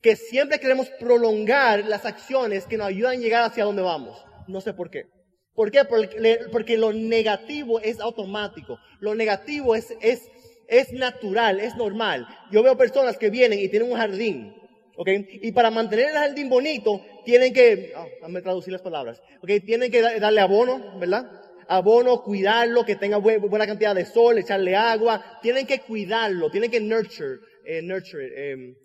Que 0.01 0.15
siempre 0.15 0.59
queremos 0.59 0.89
prolongar 0.99 1.85
las 1.85 2.05
acciones 2.05 2.65
que 2.65 2.77
nos 2.77 2.87
ayudan 2.87 3.13
a 3.13 3.21
llegar 3.21 3.43
hacia 3.43 3.65
donde 3.65 3.81
vamos. 3.81 4.23
No 4.47 4.61
sé 4.61 4.73
por 4.73 4.89
qué. 4.89 5.05
¿Por 5.53 5.71
qué? 5.71 5.83
Porque, 5.85 6.77
lo 6.77 6.93
negativo 6.93 7.79
es 7.79 7.99
automático. 7.99 8.79
Lo 8.99 9.15
negativo 9.15 9.75
es, 9.75 9.93
es, 10.01 10.21
es 10.67 10.91
natural, 10.93 11.59
es 11.59 11.75
normal. 11.75 12.27
Yo 12.51 12.63
veo 12.63 12.77
personas 12.77 13.17
que 13.17 13.29
vienen 13.29 13.59
y 13.59 13.67
tienen 13.67 13.91
un 13.91 13.97
jardín. 13.97 14.53
¿ok? 14.95 15.09
Y 15.41 15.51
para 15.51 15.71
mantener 15.71 16.09
el 16.09 16.15
jardín 16.15 16.49
bonito, 16.49 17.01
tienen 17.25 17.53
que, 17.53 17.93
oh, 17.95 18.41
traducir 18.41 18.73
las 18.73 18.81
palabras, 18.81 19.21
¿ok? 19.41 19.49
Tienen 19.65 19.91
que 19.91 20.01
da- 20.01 20.19
darle 20.19 20.41
abono, 20.41 20.97
¿verdad? 20.99 21.29
Abono, 21.67 22.21
cuidarlo, 22.23 22.85
que 22.85 22.95
tenga 22.95 23.17
bue- 23.17 23.39
buena 23.39 23.65
cantidad 23.67 23.95
de 23.95 24.05
sol, 24.05 24.37
echarle 24.37 24.75
agua. 24.75 25.39
Tienen 25.41 25.65
que 25.65 25.79
cuidarlo, 25.81 26.49
tienen 26.49 26.69
que 26.71 26.79
nurture, 26.81 27.39
eh, 27.65 27.81
nurture, 27.81 28.51
em, 28.51 28.75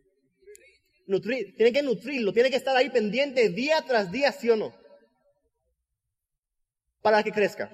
nutrir, 1.07 1.55
tienen 1.57 1.73
que 1.73 1.83
nutrirlo, 1.83 2.33
tienen 2.33 2.51
que 2.51 2.59
estar 2.59 2.77
ahí 2.77 2.91
pendiente 2.91 3.49
día 3.49 3.83
tras 3.87 4.11
día, 4.11 4.33
sí 4.33 4.51
o 4.51 4.57
no, 4.57 4.75
para 7.03 7.23
que 7.23 7.33
crezca. 7.33 7.71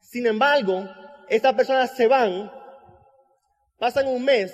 Sin 0.00 0.26
embargo, 0.26 0.88
estas 1.28 1.54
personas 1.54 1.96
se 1.96 2.06
van, 2.06 2.50
pasan 3.78 4.06
un 4.06 4.24
mes 4.24 4.52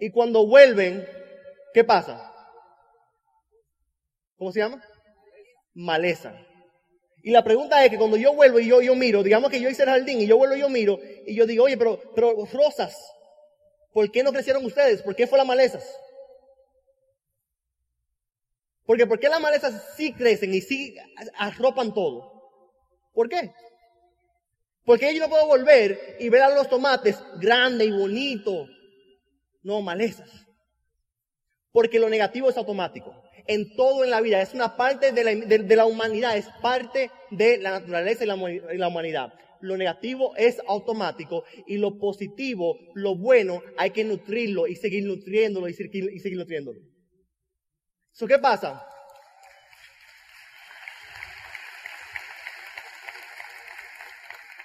y 0.00 0.10
cuando 0.10 0.46
vuelven, 0.46 1.06
¿qué 1.72 1.84
pasa? 1.84 2.32
¿Cómo 4.36 4.52
se 4.52 4.60
llama? 4.60 4.82
Maleza. 5.74 6.34
Y 7.22 7.30
la 7.30 7.42
pregunta 7.42 7.82
es 7.84 7.90
que 7.90 7.96
cuando 7.96 8.16
yo 8.16 8.34
vuelvo 8.34 8.58
y 8.60 8.66
yo, 8.66 8.82
yo 8.82 8.94
miro, 8.94 9.22
digamos 9.22 9.50
que 9.50 9.60
yo 9.60 9.70
hice 9.70 9.82
el 9.82 9.88
jardín 9.88 10.20
y 10.20 10.26
yo 10.26 10.36
vuelvo 10.36 10.56
y 10.56 10.60
yo 10.60 10.68
miro, 10.68 10.98
y 11.26 11.34
yo 11.34 11.46
digo, 11.46 11.64
oye, 11.64 11.78
pero, 11.78 11.98
pero 12.14 12.44
rosas, 12.52 12.94
¿por 13.94 14.10
qué 14.10 14.22
no 14.22 14.30
crecieron 14.30 14.62
ustedes? 14.66 15.00
¿Por 15.00 15.16
qué 15.16 15.26
fue 15.26 15.38
las 15.38 15.46
malezas? 15.46 15.98
Porque 18.84 19.06
¿por 19.06 19.18
qué 19.18 19.30
las 19.30 19.40
malezas 19.40 19.94
sí 19.96 20.12
crecen 20.12 20.52
y 20.52 20.60
sí 20.60 20.94
arropan 21.38 21.94
todo? 21.94 22.30
¿Por 23.14 23.30
qué? 23.30 23.54
Porque 24.84 25.14
yo 25.14 25.20
no 25.20 25.30
puedo 25.30 25.46
volver 25.46 26.18
y 26.20 26.28
ver 26.28 26.42
a 26.42 26.54
los 26.54 26.68
tomates 26.68 27.18
grande 27.40 27.86
y 27.86 27.90
bonito. 27.90 28.66
No, 29.62 29.80
malezas. 29.80 30.28
Porque 31.72 31.98
lo 31.98 32.10
negativo 32.10 32.50
es 32.50 32.58
automático 32.58 33.24
en 33.46 33.74
todo 33.76 34.04
en 34.04 34.10
la 34.10 34.20
vida, 34.20 34.40
es 34.40 34.54
una 34.54 34.76
parte 34.76 35.12
de 35.12 35.76
la, 35.76 35.86
humanidad, 35.86 36.36
es 36.36 36.46
parte 36.62 37.10
de 37.30 37.58
la 37.58 37.72
naturaleza 37.72 38.24
y 38.24 38.26
la, 38.26 38.88
humanidad. 38.88 39.34
Lo 39.64 39.78
negativo 39.78 40.36
es 40.36 40.60
automático 40.66 41.44
y 41.66 41.78
lo 41.78 41.98
positivo, 41.98 42.78
lo 42.92 43.16
bueno, 43.16 43.62
hay 43.78 43.92
que 43.92 44.04
nutrirlo 44.04 44.66
y 44.66 44.76
seguir 44.76 45.04
nutriéndolo 45.04 45.68
y 45.68 45.72
seguir, 45.72 46.10
y 46.12 46.18
seguir 46.18 46.38
nutriéndolo. 46.38 46.80
¿Eso 48.12 48.26
qué 48.26 48.38
pasa? 48.38 48.86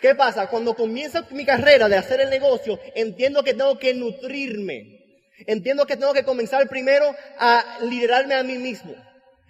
¿Qué 0.02 0.16
pasa? 0.16 0.48
Cuando 0.48 0.76
comienza 0.76 1.26
mi 1.32 1.46
carrera 1.46 1.88
de 1.88 1.96
hacer 1.96 2.20
el 2.20 2.30
negocio, 2.30 2.78
entiendo 2.94 3.42
que 3.42 3.54
tengo 3.54 3.80
que 3.80 3.94
nutrirme. 3.94 5.00
Entiendo 5.48 5.86
que 5.86 5.96
tengo 5.96 6.12
que 6.12 6.26
comenzar 6.26 6.68
primero 6.68 7.16
a 7.38 7.80
liderarme 7.84 8.36
a 8.36 8.44
mí 8.44 8.58
mismo. 8.58 8.94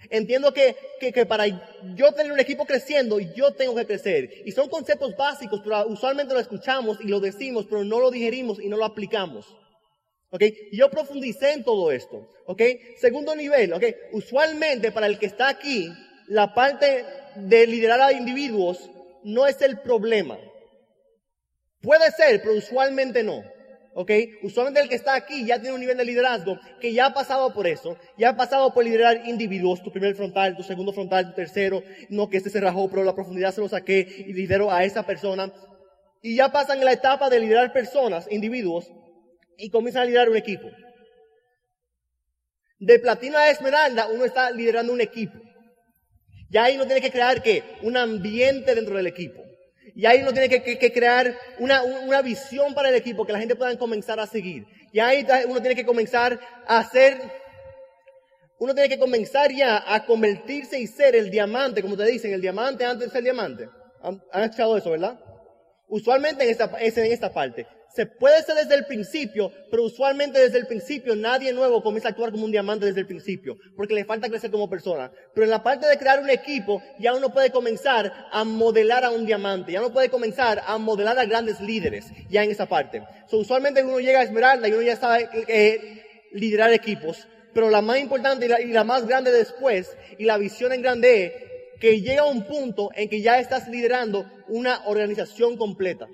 Entiendo 0.08 0.54
que, 0.54 0.76
que, 0.98 1.26
para 1.26 1.46
yo 1.46 2.12
tener 2.12 2.32
un 2.32 2.40
equipo 2.40 2.64
creciendo, 2.64 3.20
yo 3.20 3.52
tengo 3.52 3.74
que 3.74 3.86
crecer. 3.86 4.42
Y 4.46 4.52
son 4.52 4.68
conceptos 4.68 5.14
básicos, 5.16 5.60
pero 5.62 5.86
usualmente 5.88 6.32
lo 6.32 6.40
escuchamos 6.40 6.98
y 7.00 7.08
lo 7.08 7.20
decimos, 7.20 7.66
pero 7.68 7.84
no 7.84 8.00
lo 8.00 8.10
digerimos 8.10 8.58
y 8.60 8.68
no 8.68 8.76
lo 8.76 8.86
aplicamos. 8.86 9.46
¿Ok? 10.30 10.42
Yo 10.72 10.90
profundicé 10.90 11.52
en 11.52 11.64
todo 11.64 11.92
esto. 11.92 12.28
¿Ok? 12.46 12.62
Segundo 12.98 13.34
nivel, 13.36 13.72
¿ok? 13.72 13.84
Usualmente 14.12 14.90
para 14.92 15.06
el 15.06 15.18
que 15.18 15.26
está 15.26 15.48
aquí, 15.48 15.92
la 16.28 16.54
parte 16.54 17.04
de 17.34 17.66
liderar 17.66 18.00
a 18.00 18.12
individuos 18.12 18.90
no 19.22 19.46
es 19.46 19.60
el 19.60 19.80
problema. 19.80 20.38
Puede 21.80 22.10
ser, 22.12 22.40
pero 22.42 22.54
usualmente 22.54 23.22
no. 23.22 23.42
¿Ok? 23.94 24.10
Usualmente 24.42 24.80
el 24.80 24.88
que 24.88 24.94
está 24.94 25.14
aquí 25.14 25.44
ya 25.44 25.60
tiene 25.60 25.74
un 25.74 25.80
nivel 25.80 25.96
de 25.96 26.04
liderazgo 26.04 26.58
que 26.80 26.92
ya 26.92 27.06
ha 27.06 27.14
pasado 27.14 27.52
por 27.52 27.66
eso, 27.66 27.96
ya 28.16 28.30
ha 28.30 28.36
pasado 28.36 28.72
por 28.72 28.84
liderar 28.84 29.26
individuos, 29.26 29.82
tu 29.82 29.90
primer 29.90 30.14
frontal, 30.14 30.56
tu 30.56 30.62
segundo 30.62 30.92
frontal, 30.92 31.26
tu 31.26 31.34
tercero, 31.34 31.82
no 32.08 32.28
que 32.28 32.36
este 32.36 32.50
se 32.50 32.60
rajó, 32.60 32.88
pero 32.88 33.04
la 33.04 33.14
profundidad 33.14 33.54
se 33.54 33.60
lo 33.60 33.68
saqué 33.68 34.24
y 34.26 34.32
lidero 34.32 34.70
a 34.70 34.84
esa 34.84 35.04
persona. 35.04 35.52
Y 36.22 36.36
ya 36.36 36.52
pasan 36.52 36.84
la 36.84 36.92
etapa 36.92 37.30
de 37.30 37.40
liderar 37.40 37.72
personas, 37.72 38.26
individuos, 38.30 38.90
y 39.56 39.70
comienzan 39.70 40.02
a 40.02 40.06
liderar 40.06 40.28
un 40.28 40.36
equipo. 40.36 40.68
De 42.78 42.98
platino 42.98 43.36
a 43.36 43.50
esmeralda, 43.50 44.08
uno 44.08 44.24
está 44.24 44.50
liderando 44.50 44.92
un 44.92 45.00
equipo. 45.00 45.38
Ya 46.50 46.64
ahí 46.64 46.76
no 46.76 46.84
tiene 46.84 47.00
que 47.00 47.10
crear 47.10 47.42
que 47.42 47.62
un 47.82 47.96
ambiente 47.96 48.74
dentro 48.74 48.96
del 48.96 49.06
equipo. 49.06 49.42
Y 49.94 50.06
ahí 50.06 50.22
uno 50.22 50.32
tiene 50.32 50.48
que, 50.48 50.92
crear 50.92 51.36
una, 51.58 52.22
visión 52.22 52.74
para 52.74 52.88
el 52.88 52.94
equipo 52.94 53.24
que 53.24 53.32
la 53.32 53.38
gente 53.38 53.56
pueda 53.56 53.76
comenzar 53.78 54.20
a 54.20 54.26
seguir. 54.26 54.66
Y 54.92 55.00
ahí 55.00 55.26
uno 55.46 55.60
tiene 55.60 55.76
que 55.76 55.84
comenzar 55.84 56.38
a 56.66 56.78
hacer, 56.78 57.18
uno 58.58 58.74
tiene 58.74 58.88
que 58.88 58.98
comenzar 58.98 59.52
ya 59.52 59.82
a 59.86 60.04
convertirse 60.04 60.78
y 60.78 60.86
ser 60.86 61.14
el 61.14 61.30
diamante, 61.30 61.82
como 61.82 61.96
te 61.96 62.04
dicen, 62.06 62.32
el 62.32 62.40
diamante 62.40 62.84
antes 62.84 63.08
de 63.08 63.12
ser 63.12 63.22
diamante. 63.22 63.68
¿Han, 64.02 64.22
han 64.32 64.50
eso, 64.50 64.90
verdad? 64.90 65.18
Usualmente 65.88 66.44
en 66.44 66.50
esta, 66.50 66.66
es 66.80 66.96
en 66.96 67.12
esta 67.12 67.32
parte. 67.32 67.66
Se 67.94 68.06
puede 68.06 68.42
ser 68.44 68.54
desde 68.54 68.76
el 68.76 68.86
principio, 68.86 69.50
pero 69.68 69.82
usualmente 69.82 70.38
desde 70.38 70.58
el 70.58 70.66
principio 70.68 71.16
nadie 71.16 71.52
nuevo 71.52 71.82
comienza 71.82 72.08
a 72.08 72.10
actuar 72.12 72.30
como 72.30 72.44
un 72.44 72.52
diamante 72.52 72.86
desde 72.86 73.00
el 73.00 73.06
principio, 73.06 73.56
porque 73.76 73.94
le 73.94 74.04
falta 74.04 74.28
crecer 74.28 74.50
como 74.52 74.70
persona. 74.70 75.10
Pero 75.34 75.44
en 75.44 75.50
la 75.50 75.62
parte 75.62 75.88
de 75.88 75.98
crear 75.98 76.20
un 76.20 76.30
equipo, 76.30 76.80
ya 77.00 77.14
uno 77.14 77.32
puede 77.32 77.50
comenzar 77.50 78.28
a 78.30 78.44
modelar 78.44 79.04
a 79.04 79.10
un 79.10 79.26
diamante, 79.26 79.72
ya 79.72 79.80
uno 79.80 79.92
puede 79.92 80.08
comenzar 80.08 80.62
a 80.64 80.78
modelar 80.78 81.18
a 81.18 81.24
grandes 81.24 81.60
líderes, 81.60 82.06
ya 82.28 82.44
en 82.44 82.52
esa 82.52 82.66
parte. 82.66 83.02
So, 83.28 83.38
usualmente 83.38 83.82
uno 83.82 83.98
llega 83.98 84.20
a 84.20 84.24
Esmeralda 84.24 84.68
y 84.68 84.72
uno 84.72 84.82
ya 84.82 84.96
sabe 84.96 85.28
eh, 85.48 86.28
liderar 86.32 86.72
equipos, 86.72 87.26
pero 87.52 87.70
la 87.70 87.82
más 87.82 87.98
importante 87.98 88.46
y 88.46 88.48
la, 88.48 88.60
y 88.60 88.68
la 88.68 88.84
más 88.84 89.04
grande 89.08 89.32
después, 89.32 89.96
y 90.16 90.26
la 90.26 90.38
visión 90.38 90.72
en 90.72 90.82
grande 90.82 91.74
que 91.80 92.00
llega 92.00 92.22
a 92.22 92.26
un 92.26 92.46
punto 92.46 92.90
en 92.94 93.08
que 93.08 93.20
ya 93.20 93.40
estás 93.40 93.66
liderando 93.66 94.30
una 94.46 94.86
organización 94.86 95.56
completa. 95.56 96.06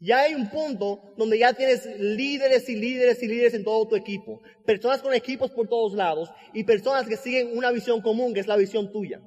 Ya 0.00 0.20
hay 0.20 0.34
un 0.34 0.50
punto 0.50 1.14
donde 1.16 1.38
ya 1.38 1.52
tienes 1.52 1.86
líderes 1.98 2.68
y 2.68 2.76
líderes 2.76 3.22
y 3.22 3.28
líderes 3.28 3.54
en 3.54 3.64
todo 3.64 3.86
tu 3.88 3.96
equipo. 3.96 4.40
Personas 4.66 5.00
con 5.00 5.14
equipos 5.14 5.50
por 5.50 5.68
todos 5.68 5.94
lados 5.94 6.30
y 6.52 6.64
personas 6.64 7.06
que 7.06 7.16
siguen 7.16 7.56
una 7.56 7.70
visión 7.70 8.02
común, 8.02 8.34
que 8.34 8.40
es 8.40 8.46
la 8.46 8.56
visión 8.56 8.90
tuya. 8.92 9.20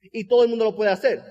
Y 0.00 0.26
todo 0.26 0.42
el 0.42 0.48
mundo 0.48 0.64
lo 0.64 0.74
puede 0.74 0.90
hacer. 0.90 1.22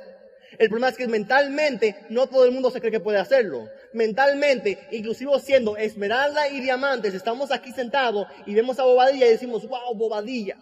El 0.59 0.69
problema 0.69 0.89
es 0.89 0.97
que 0.97 1.07
mentalmente 1.07 1.95
no 2.09 2.27
todo 2.27 2.45
el 2.45 2.51
mundo 2.51 2.69
se 2.69 2.79
cree 2.79 2.91
que 2.91 2.99
puede 2.99 3.17
hacerlo. 3.17 3.65
Mentalmente, 3.93 4.77
inclusive 4.91 5.31
siendo 5.39 5.75
esmeralda 5.77 6.47
y 6.47 6.59
diamantes, 6.59 7.15
estamos 7.15 7.51
aquí 7.51 7.71
sentados 7.71 8.27
y 8.45 8.53
vemos 8.53 8.77
a 8.77 8.83
Bobadilla 8.83 9.25
y 9.25 9.31
decimos, 9.31 9.67
wow, 9.67 9.95
Bobadilla. 9.95 10.57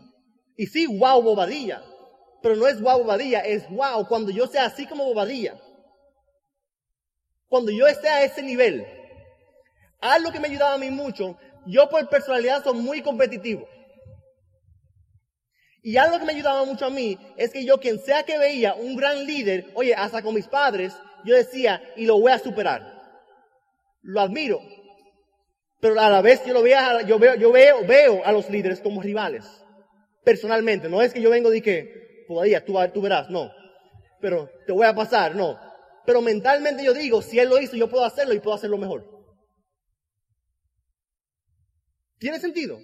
Y 0.55 0.67
sí, 0.67 0.87
wow, 0.87 1.21
Bobadilla. 1.21 1.83
Pero 2.41 2.55
no 2.55 2.67
es 2.67 2.81
wow, 2.81 2.99
Bobadilla, 2.99 3.41
es 3.41 3.69
wow 3.69 4.07
cuando 4.07 4.31
yo 4.31 4.47
sea 4.47 4.65
así 4.65 4.87
como 4.87 5.03
Bobadilla 5.03 5.59
cuando 7.51 7.69
yo 7.69 7.85
esté 7.85 8.07
a 8.07 8.23
ese 8.23 8.41
nivel, 8.41 8.87
algo 9.99 10.31
que 10.31 10.39
me 10.39 10.47
ayudaba 10.47 10.75
a 10.75 10.77
mí 10.77 10.89
mucho, 10.89 11.37
yo 11.65 11.89
por 11.89 12.07
personalidad 12.07 12.63
soy 12.63 12.79
muy 12.79 13.01
competitivo. 13.01 13.67
Y 15.83 15.97
algo 15.97 16.17
que 16.17 16.23
me 16.23 16.31
ayudaba 16.31 16.63
mucho 16.63 16.85
a 16.85 16.89
mí 16.89 17.17
es 17.35 17.51
que 17.51 17.65
yo, 17.65 17.77
quien 17.77 17.99
sea 17.99 18.23
que 18.23 18.37
veía 18.37 18.73
un 18.75 18.95
gran 18.95 19.25
líder, 19.25 19.69
oye, 19.73 19.93
hasta 19.93 20.21
con 20.21 20.33
mis 20.33 20.47
padres, 20.47 20.93
yo 21.25 21.35
decía, 21.35 21.83
y 21.97 22.05
lo 22.05 22.21
voy 22.21 22.31
a 22.31 22.39
superar. 22.39 23.01
Lo 24.01 24.21
admiro. 24.21 24.61
Pero 25.81 25.99
a 25.99 26.09
la 26.09 26.21
vez 26.21 26.45
yo 26.45 26.53
lo 26.53 26.61
veo, 26.61 27.01
yo 27.01 27.19
veo, 27.19 27.85
veo, 27.85 28.25
a 28.25 28.31
los 28.31 28.49
líderes 28.49 28.79
como 28.79 29.01
rivales. 29.01 29.45
Personalmente. 30.23 30.87
No 30.87 31.01
es 31.01 31.13
que 31.13 31.21
yo 31.21 31.29
vengo 31.29 31.49
de 31.49 31.61
que, 31.61 32.23
todavía, 32.29 32.63
tú 32.63 33.01
verás, 33.01 33.29
no. 33.29 33.51
Pero 34.21 34.49
te 34.65 34.71
voy 34.71 34.87
a 34.87 34.95
pasar, 34.95 35.35
no 35.35 35.70
pero 36.05 36.21
mentalmente 36.21 36.83
yo 36.83 36.93
digo, 36.93 37.21
si 37.21 37.39
Él 37.39 37.49
lo 37.49 37.59
hizo, 37.59 37.75
yo 37.75 37.89
puedo 37.89 38.05
hacerlo 38.05 38.33
y 38.33 38.39
puedo 38.39 38.55
hacerlo 38.55 38.77
mejor. 38.77 39.05
¿Tiene 42.19 42.39
sentido? 42.39 42.79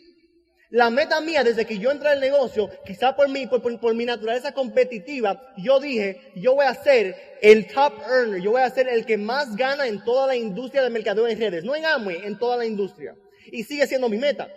La 0.70 0.90
meta 0.90 1.22
mía 1.22 1.46
desde 1.46 1.66
que 1.66 1.78
yo 1.78 1.92
entré 1.92 2.10
al 2.10 2.20
negocio, 2.20 2.70
quizá 2.86 3.16
por 3.16 3.30
mi, 3.30 3.48
por, 3.48 3.96
mi 3.96 4.04
naturaleza 4.04 4.52
competitiva, 4.52 5.54
yo 5.58 5.80
dije, 5.80 6.34
yo 6.36 6.56
voy 6.56 6.66
a 6.66 6.74
ser 6.74 7.16
el 7.42 7.68
top 7.68 7.94
earner, 8.02 8.42
yo 8.42 8.52
voy 8.52 8.62
a 8.62 8.70
ser 8.70 8.90
el 8.90 9.06
que 9.06 9.18
más 9.18 9.56
gana 9.56 9.88
en 9.88 10.04
toda 10.04 10.28
la 10.28 10.36
industria 10.36 10.84
de 10.84 10.90
mercadeo 10.90 11.26
en 11.28 11.40
redes, 11.40 11.64
no 11.64 11.74
en 11.74 11.86
Amway, 11.86 12.26
en 12.26 12.38
toda 12.38 12.58
la 12.58 12.66
industria. 12.66 13.16
Y 13.46 13.64
sigue 13.64 13.88
siendo 13.88 14.10
mi 14.10 14.18
meta. 14.18 14.50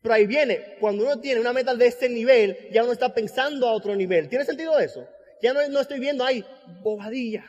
Pero 0.00 0.14
ahí 0.14 0.26
viene, 0.26 0.76
cuando 0.80 1.04
uno 1.04 1.20
tiene 1.20 1.40
una 1.40 1.52
meta 1.52 1.76
de 1.76 1.86
este 1.86 2.08
nivel, 2.08 2.56
ya 2.72 2.82
uno 2.82 2.92
está 2.92 3.14
pensando 3.14 3.68
a 3.68 3.72
otro 3.72 3.94
nivel. 3.94 4.28
¿Tiene 4.28 4.44
sentido 4.44 4.80
eso? 4.80 5.06
Ya 5.42 5.52
no, 5.52 5.80
estoy 5.80 5.98
viendo 5.98 6.24
ahí 6.24 6.44
Bobadilla. 6.82 7.44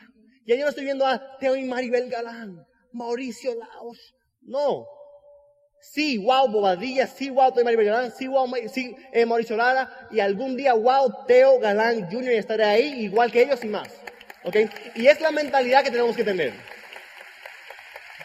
Ya 0.46 0.56
yo 0.56 0.62
no 0.62 0.68
estoy 0.68 0.84
viendo 0.84 1.06
a 1.06 1.38
Teo 1.38 1.56
y 1.56 1.62
Maribel 1.64 2.10
Galán, 2.10 2.66
Mauricio 2.92 3.54
Laos. 3.54 4.14
No. 4.42 4.86
Sí, 5.80 6.18
wow, 6.18 6.48
Bobadilla, 6.48 7.06
sí, 7.06 7.30
wow, 7.30 7.52
Teo 7.52 7.62
y 7.62 7.64
Maribel 7.64 7.86
Galán, 7.86 8.12
sí, 8.12 8.26
wow, 8.26 8.50
sí, 8.70 8.96
eh, 9.12 9.24
Mauricio 9.24 9.56
Lara, 9.56 10.08
y 10.10 10.20
algún 10.20 10.56
día, 10.56 10.74
wow, 10.74 11.24
Teo 11.26 11.58
Galán 11.60 12.10
Jr. 12.10 12.32
estaré 12.32 12.64
ahí 12.64 13.04
igual 13.04 13.30
que 13.30 13.42
ellos 13.42 13.62
y 13.62 13.68
más. 13.68 13.88
¿Ok? 14.44 14.56
Y 14.96 15.06
es 15.06 15.20
la 15.20 15.30
mentalidad 15.30 15.82
que 15.82 15.90
tenemos 15.90 16.16
que 16.16 16.24
tener. 16.24 16.52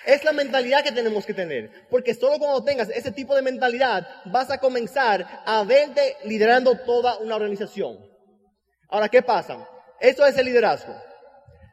Es 0.05 0.23
la 0.23 0.33
mentalidad 0.33 0.83
que 0.83 0.91
tenemos 0.91 1.25
que 1.25 1.33
tener. 1.33 1.87
Porque 1.89 2.13
solo 2.13 2.39
cuando 2.39 2.63
tengas 2.63 2.89
ese 2.89 3.11
tipo 3.11 3.35
de 3.35 3.41
mentalidad 3.41 4.07
vas 4.25 4.49
a 4.49 4.57
comenzar 4.57 5.43
a 5.45 5.63
verte 5.63 6.17
liderando 6.25 6.75
toda 6.79 7.17
una 7.19 7.35
organización. 7.35 8.09
Ahora, 8.89 9.07
¿qué 9.07 9.21
pasa? 9.21 9.67
Eso 9.99 10.25
es 10.25 10.37
el 10.37 10.45
liderazgo. 10.45 10.95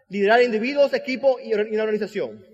Liderar 0.08 0.42
individuos, 0.42 0.92
equipo 0.92 1.40
y 1.40 1.54
una 1.54 1.82
organización. 1.82 2.44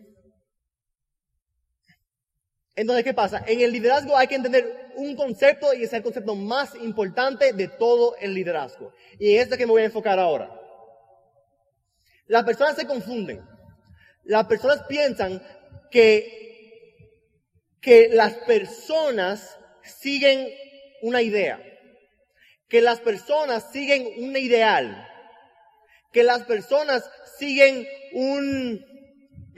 Entonces, 2.75 3.05
¿qué 3.05 3.13
pasa? 3.13 3.45
En 3.47 3.61
el 3.61 3.73
liderazgo 3.73 4.17
hay 4.17 4.29
que 4.29 4.37
entender 4.37 4.93
un 4.95 5.15
concepto 5.17 5.75
y 5.75 5.83
es 5.83 5.93
el 5.93 6.03
concepto 6.03 6.35
más 6.35 6.75
importante 6.77 7.53
de 7.53 7.69
todo 7.69 8.17
el 8.17 8.35
liderazgo. 8.35 8.93
Y 9.19 9.37
es 9.37 9.45
este 9.45 9.59
que 9.59 9.67
me 9.67 9.73
voy 9.73 9.83
a 9.83 9.87
enfocar 9.87 10.19
ahora. 10.19 10.51
Las 12.27 12.45
personas 12.45 12.77
se 12.77 12.87
confunden. 12.87 13.45
Las 14.25 14.47
personas 14.47 14.85
piensan 14.89 15.43
que, 15.91 17.11
que 17.81 18.09
las 18.09 18.35
personas 18.35 19.59
siguen 19.83 20.49
una 21.03 21.21
idea 21.21 21.61
que 22.73 22.81
las 22.81 23.01
personas 23.01 23.67
siguen 23.71 24.09
un 24.17 24.35
ideal, 24.35 25.07
que 26.11 26.23
las 26.23 26.45
personas 26.45 27.05
siguen 27.37 27.87
un, 28.15 28.83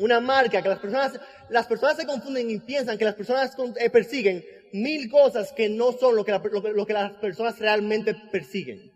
una 0.01 0.19
marca, 0.19 0.61
que 0.61 0.69
las 0.69 0.81
personas, 0.81 1.21
las 1.49 1.69
personas 1.69 1.97
se 1.97 2.07
confunden 2.07 2.51
y 2.51 2.59
piensan 2.59 2.99
que 2.99 3.05
las 3.05 3.15
personas 3.15 3.55
eh, 3.77 3.89
persiguen 3.89 4.45
mil 4.73 5.09
cosas 5.09 5.53
que 5.53 5.69
no 5.69 5.93
son 5.93 6.17
lo 6.17 6.25
que, 6.25 6.33
lo, 6.33 6.87
que 6.87 6.93
las 6.93 7.13
personas 7.13 7.57
realmente 7.61 8.17
persiguen. 8.33 8.91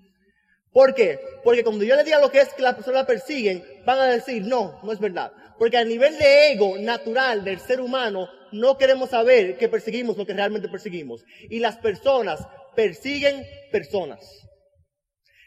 ¿Por 0.73 0.97
qué? 0.97 1.21
Porque 1.45 1.63
cuando 1.63 1.85
yo 1.85 1.95
les 1.95 2.05
diga 2.05 2.19
lo 2.19 2.33
que 2.33 2.41
es 2.41 2.53
que 2.53 2.63
las 2.63 2.75
personas 2.75 3.07
persiguen, 3.07 3.63
van 3.87 4.01
a 4.01 4.07
decir, 4.07 4.43
no, 4.43 4.81
no 4.83 4.91
es 4.91 4.99
verdad. 4.99 5.31
Porque 5.61 5.77
a 5.77 5.85
nivel 5.85 6.19
de 6.19 6.55
ego 6.55 6.77
natural 6.77 7.45
del 7.45 7.61
ser 7.61 7.81
humano, 7.81 8.29
no 8.51 8.79
queremos 8.79 9.11
saber 9.11 9.57
que 9.59 9.69
perseguimos 9.69 10.17
lo 10.17 10.27
que 10.27 10.35
realmente 10.35 10.69
perseguimos. 10.69 11.25
Y 11.49 11.61
las 11.61 11.77
personas 11.77 12.41
persiguen 12.79 13.45
personas. 13.73 14.49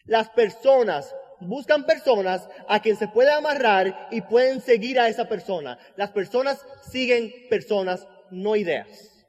Las 0.03 0.29
personas 0.31 1.15
buscan 1.39 1.85
personas 1.85 2.45
a 2.67 2.81
quien 2.81 2.97
se 2.97 3.07
puede 3.07 3.31
amarrar 3.31 4.09
y 4.11 4.19
pueden 4.19 4.59
seguir 4.59 4.99
a 4.99 5.07
esa 5.07 5.29
persona. 5.29 5.79
Las 5.95 6.11
personas 6.11 6.59
siguen 6.91 7.31
personas, 7.49 8.05
no 8.31 8.57
ideas. 8.57 9.25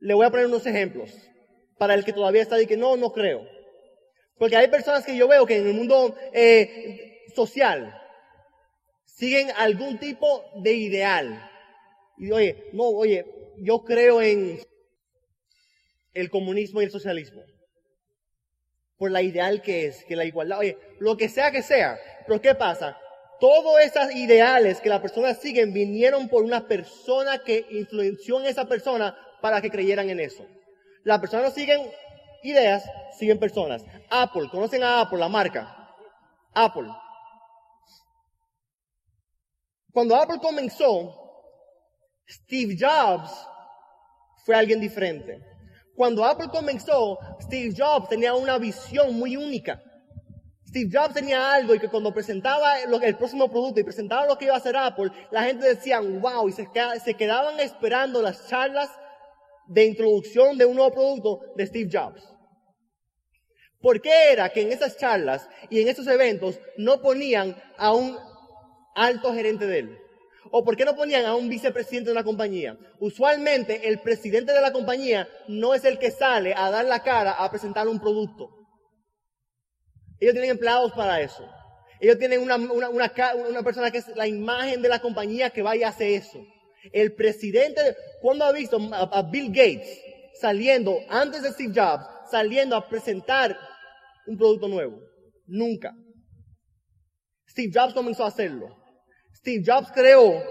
Le 0.00 0.14
voy 0.14 0.26
a 0.26 0.30
poner 0.30 0.46
unos 0.46 0.66
ejemplos 0.66 1.14
para 1.78 1.94
el 1.94 2.04
que 2.04 2.12
todavía 2.12 2.42
está 2.42 2.56
de 2.56 2.66
que 2.66 2.76
no, 2.76 2.96
no 2.96 3.12
creo. 3.12 3.46
Porque 4.36 4.56
hay 4.56 4.66
personas 4.66 5.06
que 5.06 5.16
yo 5.16 5.28
veo 5.28 5.46
que 5.46 5.58
en 5.58 5.68
el 5.68 5.74
mundo 5.74 6.16
eh, 6.32 7.22
social 7.36 7.94
siguen 9.04 9.52
algún 9.56 10.00
tipo 10.00 10.44
de 10.56 10.72
ideal. 10.72 11.52
Y 12.16 12.32
oye, 12.32 12.64
no, 12.72 12.88
oye, 12.88 13.24
yo 13.58 13.84
creo 13.84 14.20
en 14.20 14.58
el 16.20 16.30
comunismo 16.30 16.80
y 16.80 16.84
el 16.84 16.90
socialismo 16.90 17.42
por 18.98 19.12
la 19.12 19.22
ideal 19.22 19.62
que 19.62 19.86
es, 19.86 20.04
que 20.04 20.16
la 20.16 20.24
igualdad, 20.24 20.58
oye, 20.58 20.76
lo 20.98 21.16
que 21.16 21.28
sea 21.28 21.52
que 21.52 21.62
sea. 21.62 21.98
Pero 22.26 22.42
¿qué 22.42 22.54
pasa? 22.54 22.98
Todos 23.40 23.80
esos 23.80 24.12
ideales 24.14 24.80
que 24.80 24.88
las 24.88 25.00
personas 25.00 25.38
siguen 25.38 25.72
vinieron 25.72 26.28
por 26.28 26.42
una 26.42 26.66
persona 26.66 27.38
que 27.38 27.64
influenció 27.70 28.40
en 28.40 28.46
esa 28.46 28.66
persona 28.66 29.16
para 29.40 29.60
que 29.60 29.70
creyeran 29.70 30.10
en 30.10 30.18
eso. 30.18 30.44
Las 31.04 31.20
personas 31.20 31.46
no 31.46 31.50
siguen 31.52 31.88
ideas, 32.42 32.84
siguen 33.16 33.38
personas. 33.38 33.84
Apple, 34.10 34.48
¿conocen 34.50 34.82
a 34.82 35.00
Apple, 35.02 35.18
la 35.18 35.28
marca? 35.28 35.94
Apple. 36.52 36.88
Cuando 39.92 40.16
Apple 40.16 40.38
comenzó, 40.42 41.14
Steve 42.28 42.76
Jobs 42.78 43.30
fue 44.44 44.56
alguien 44.56 44.80
diferente. 44.80 45.40
Cuando 45.98 46.24
Apple 46.24 46.46
comenzó, 46.52 47.18
Steve 47.42 47.74
Jobs 47.76 48.08
tenía 48.08 48.32
una 48.32 48.56
visión 48.56 49.18
muy 49.18 49.36
única. 49.36 49.82
Steve 50.68 50.88
Jobs 50.92 51.12
tenía 51.12 51.52
algo 51.52 51.74
y 51.74 51.80
que 51.80 51.88
cuando 51.88 52.14
presentaba 52.14 52.78
el 52.78 53.16
próximo 53.16 53.50
producto 53.50 53.80
y 53.80 53.82
presentaba 53.82 54.24
lo 54.24 54.38
que 54.38 54.44
iba 54.44 54.54
a 54.54 54.58
hacer 54.58 54.76
Apple, 54.76 55.10
la 55.32 55.42
gente 55.42 55.66
decía, 55.66 55.98
wow, 55.98 56.48
y 56.48 56.52
se, 56.52 56.68
se 57.04 57.14
quedaban 57.14 57.58
esperando 57.58 58.22
las 58.22 58.46
charlas 58.46 58.88
de 59.66 59.86
introducción 59.86 60.56
de 60.56 60.66
un 60.66 60.76
nuevo 60.76 60.92
producto 60.92 61.40
de 61.56 61.66
Steve 61.66 61.90
Jobs. 61.92 62.22
¿Por 63.80 64.00
qué 64.00 64.30
era 64.30 64.50
que 64.50 64.62
en 64.62 64.70
esas 64.70 64.98
charlas 64.98 65.48
y 65.68 65.80
en 65.80 65.88
esos 65.88 66.06
eventos 66.06 66.60
no 66.76 67.02
ponían 67.02 67.56
a 67.76 67.92
un 67.92 68.16
alto 68.94 69.34
gerente 69.34 69.66
de 69.66 69.78
él? 69.80 69.98
¿O 70.50 70.64
por 70.64 70.76
qué 70.76 70.84
no 70.84 70.96
ponían 70.96 71.26
a 71.26 71.34
un 71.34 71.48
vicepresidente 71.48 72.08
de 72.08 72.12
una 72.12 72.24
compañía? 72.24 72.76
Usualmente 73.00 73.88
el 73.88 74.00
presidente 74.00 74.52
de 74.52 74.60
la 74.60 74.72
compañía 74.72 75.28
no 75.46 75.74
es 75.74 75.84
el 75.84 75.98
que 75.98 76.10
sale 76.10 76.54
a 76.56 76.70
dar 76.70 76.84
la 76.84 77.02
cara 77.02 77.32
a 77.32 77.50
presentar 77.50 77.88
un 77.88 78.00
producto. 78.00 78.50
Ellos 80.20 80.32
tienen 80.32 80.50
empleados 80.50 80.92
para 80.92 81.20
eso. 81.20 81.48
Ellos 82.00 82.18
tienen 82.18 82.40
una, 82.40 82.56
una, 82.56 83.62
persona 83.62 83.90
que 83.90 83.98
es 83.98 84.08
la 84.16 84.26
imagen 84.26 84.82
de 84.82 84.88
la 84.88 85.00
compañía 85.00 85.50
que 85.50 85.62
vaya 85.62 85.88
a 85.88 85.90
hacer 85.90 86.08
eso. 86.10 86.38
El 86.92 87.14
presidente, 87.14 87.96
¿cuándo 88.20 88.44
ha 88.44 88.52
visto 88.52 88.78
a 88.92 89.22
Bill 89.22 89.48
Gates 89.48 90.00
saliendo, 90.40 90.98
antes 91.08 91.42
de 91.42 91.52
Steve 91.52 91.72
Jobs, 91.74 92.04
saliendo 92.30 92.76
a 92.76 92.88
presentar 92.88 93.58
un 94.26 94.38
producto 94.38 94.68
nuevo? 94.68 95.00
Nunca. 95.46 95.92
Steve 97.48 97.72
Jobs 97.74 97.94
comenzó 97.94 98.24
a 98.24 98.28
hacerlo. 98.28 98.77
Steve 99.38 99.62
Jobs 99.64 99.92
creó 99.92 100.42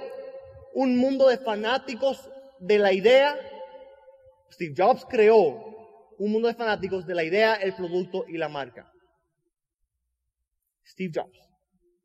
un 0.73 0.97
mundo 0.97 1.27
de 1.27 1.37
fanáticos 1.37 2.29
de 2.59 2.79
la 2.79 2.93
idea. 2.93 3.37
Steve 4.49 4.73
Jobs 4.75 5.05
creó 5.09 6.15
un 6.17 6.31
mundo 6.31 6.47
de 6.47 6.53
fanáticos 6.53 7.05
de 7.05 7.13
la 7.13 7.25
idea, 7.25 7.55
el 7.55 7.73
producto 7.75 8.23
y 8.29 8.37
la 8.37 8.47
marca. 8.47 8.89
Steve 10.85 11.11
Jobs, 11.13 11.37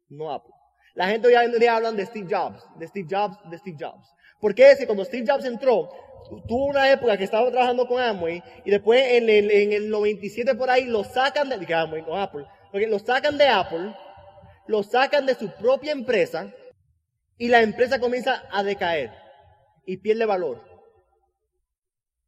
no 0.09 0.33
Apple. 0.33 0.53
La 0.95 1.07
gente 1.07 1.29
hoy 1.29 1.35
en 1.35 1.53
día 1.53 1.77
hablan 1.77 1.97
de 1.97 2.05
Steve 2.05 2.27
Jobs, 2.29 2.65
de 2.77 2.89
Steve 2.89 3.07
Jobs, 3.09 3.39
de 3.49 3.59
Steve 3.59 3.77
Jobs. 3.79 4.09
Porque 4.41 4.73
es 4.73 4.79
que 4.79 4.87
cuando 4.87 5.05
Steve 5.05 5.25
Jobs 5.27 5.45
entró, 5.45 5.89
tuvo 6.49 6.67
una 6.67 6.91
época 6.91 7.17
que 7.17 7.25
estaba 7.25 7.49
trabajando 7.49 7.87
con 7.87 8.03
Amway 8.03 8.43
y 8.65 8.71
después 8.73 9.01
en 9.13 9.31
el, 9.31 9.51
en 9.53 9.73
el 9.73 9.89
97 9.89 10.57
por 10.57 10.69
ahí 10.69 10.87
lo 10.87 11.05
sacan 11.05 11.49
de, 11.49 11.75
Amway, 11.75 12.03
con 12.03 12.19
Apple, 12.19 12.45
porque 12.73 12.89
lo 12.89 12.99
sacan 12.99 13.39
de 13.39 13.47
Apple, 13.47 13.95
lo 14.67 14.83
sacan 14.83 15.27
de 15.27 15.37
su 15.37 15.49
propia 15.53 15.93
empresa 15.93 16.53
y 17.43 17.49
la 17.49 17.61
empresa 17.61 17.99
comienza 17.99 18.45
a 18.53 18.63
decaer 18.63 19.11
y 19.85 19.97
pierde 19.97 20.27
valor. 20.27 20.63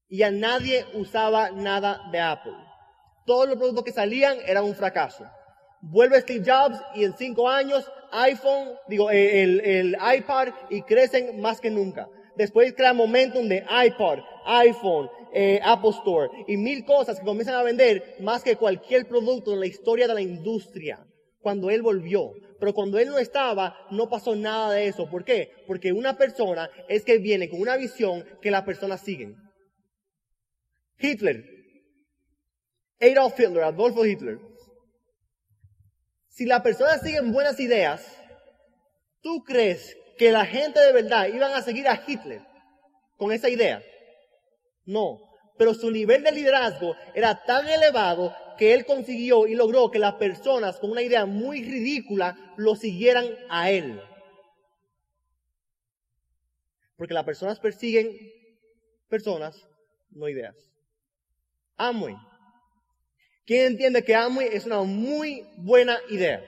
Y 0.08 0.24
a 0.24 0.32
nadie 0.32 0.84
usaba 0.92 1.52
nada 1.52 2.00
de 2.10 2.18
Apple. 2.18 2.56
Todos 3.24 3.46
los 3.48 3.56
productos 3.56 3.84
que 3.84 3.92
salían 3.92 4.38
eran 4.44 4.64
un 4.64 4.74
fracaso. 4.74 5.24
Vuelve 5.82 6.20
Steve 6.20 6.42
Jobs 6.44 6.80
y 6.96 7.04
en 7.04 7.16
cinco 7.16 7.48
años 7.48 7.88
iPhone, 8.10 8.70
digo, 8.88 9.08
eh, 9.12 9.44
el, 9.44 9.96
iPad 10.16 10.48
y 10.68 10.82
crecen 10.82 11.40
más 11.40 11.60
que 11.60 11.70
nunca. 11.70 12.08
Después 12.34 12.74
crea 12.74 12.92
momentum 12.92 13.46
de 13.46 13.64
iPod, 13.86 14.18
iPhone, 14.46 15.08
eh, 15.32 15.60
Apple 15.62 15.90
Store 15.90 16.28
y 16.48 16.56
mil 16.56 16.84
cosas 16.84 17.20
que 17.20 17.24
comienzan 17.24 17.54
a 17.54 17.62
vender 17.62 18.16
más 18.18 18.42
que 18.42 18.56
cualquier 18.56 19.06
producto 19.06 19.52
en 19.52 19.60
la 19.60 19.66
historia 19.66 20.08
de 20.08 20.14
la 20.14 20.22
industria 20.22 21.06
cuando 21.40 21.70
él 21.70 21.82
volvió. 21.82 22.32
Pero 22.58 22.72
cuando 22.72 22.98
él 22.98 23.08
no 23.08 23.18
estaba, 23.18 23.76
no 23.90 24.08
pasó 24.08 24.34
nada 24.36 24.72
de 24.72 24.86
eso. 24.86 25.08
¿Por 25.08 25.24
qué? 25.24 25.52
Porque 25.66 25.92
una 25.92 26.16
persona 26.16 26.70
es 26.88 27.04
que 27.04 27.18
viene 27.18 27.48
con 27.48 27.60
una 27.60 27.76
visión 27.76 28.24
que 28.40 28.50
las 28.50 28.62
personas 28.62 29.00
siguen. 29.00 29.36
Hitler. 30.98 31.44
Adolf 33.00 33.38
Hitler, 33.38 33.62
Adolfo 33.64 34.06
Hitler. 34.06 34.38
Si 36.28 36.46
las 36.46 36.62
personas 36.62 37.02
siguen 37.02 37.32
buenas 37.32 37.60
ideas, 37.60 38.04
¿tú 39.20 39.44
crees 39.44 39.96
que 40.18 40.32
la 40.32 40.46
gente 40.46 40.80
de 40.80 40.92
verdad 40.92 41.26
iban 41.26 41.52
a 41.52 41.62
seguir 41.62 41.86
a 41.88 42.02
Hitler 42.06 42.40
con 43.16 43.32
esa 43.32 43.48
idea? 43.48 43.82
No. 44.84 45.20
Pero 45.56 45.74
su 45.74 45.90
nivel 45.90 46.24
de 46.24 46.32
liderazgo 46.32 46.96
era 47.14 47.44
tan 47.44 47.68
elevado 47.68 48.34
que 48.56 48.74
él 48.74 48.84
consiguió 48.86 49.46
y 49.46 49.54
logró 49.54 49.90
que 49.90 49.98
las 49.98 50.14
personas 50.14 50.78
con 50.78 50.90
una 50.90 51.02
idea 51.02 51.26
muy 51.26 51.62
ridícula 51.62 52.54
lo 52.56 52.76
siguieran 52.76 53.26
a 53.48 53.70
él. 53.70 54.00
Porque 56.96 57.14
las 57.14 57.24
personas 57.24 57.58
persiguen 57.58 58.16
personas, 59.08 59.66
no 60.10 60.28
ideas. 60.28 60.54
Amway. 61.76 62.16
¿Quién 63.44 63.66
entiende 63.66 64.04
que 64.04 64.14
Amway 64.14 64.48
es 64.52 64.64
una 64.64 64.82
muy 64.82 65.46
buena 65.56 65.98
idea? 66.08 66.42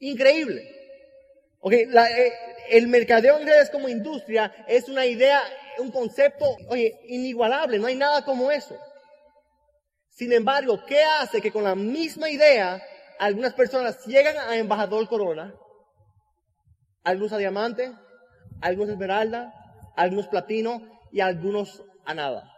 Increíble. 0.00 0.74
Okay, 1.60 1.82
eh, 1.82 2.32
el 2.70 2.88
mercadeo 2.88 3.38
en 3.38 3.46
redes 3.46 3.70
como 3.70 3.88
industria 3.88 4.52
es 4.68 4.88
una 4.88 5.04
idea, 5.06 5.42
un 5.78 5.90
concepto, 5.90 6.44
oye, 6.68 6.98
inigualable. 7.08 7.78
No 7.78 7.86
hay 7.86 7.96
nada 7.96 8.24
como 8.24 8.50
eso. 8.50 8.78
Sin 10.18 10.32
embargo, 10.32 10.84
¿qué 10.84 11.00
hace 11.04 11.40
que 11.40 11.52
con 11.52 11.62
la 11.62 11.76
misma 11.76 12.28
idea 12.28 12.82
algunas 13.20 13.54
personas 13.54 14.04
llegan 14.04 14.36
a 14.36 14.56
embajador 14.56 15.08
corona? 15.08 15.54
Algunos 17.04 17.32
a 17.32 17.38
diamante, 17.38 17.92
algunos 18.60 18.88
a 18.88 18.92
esmeralda, 18.94 19.54
algunos 19.94 20.26
platino 20.26 20.82
y 21.12 21.20
algunos 21.20 21.84
a 22.04 22.14
nada. 22.14 22.52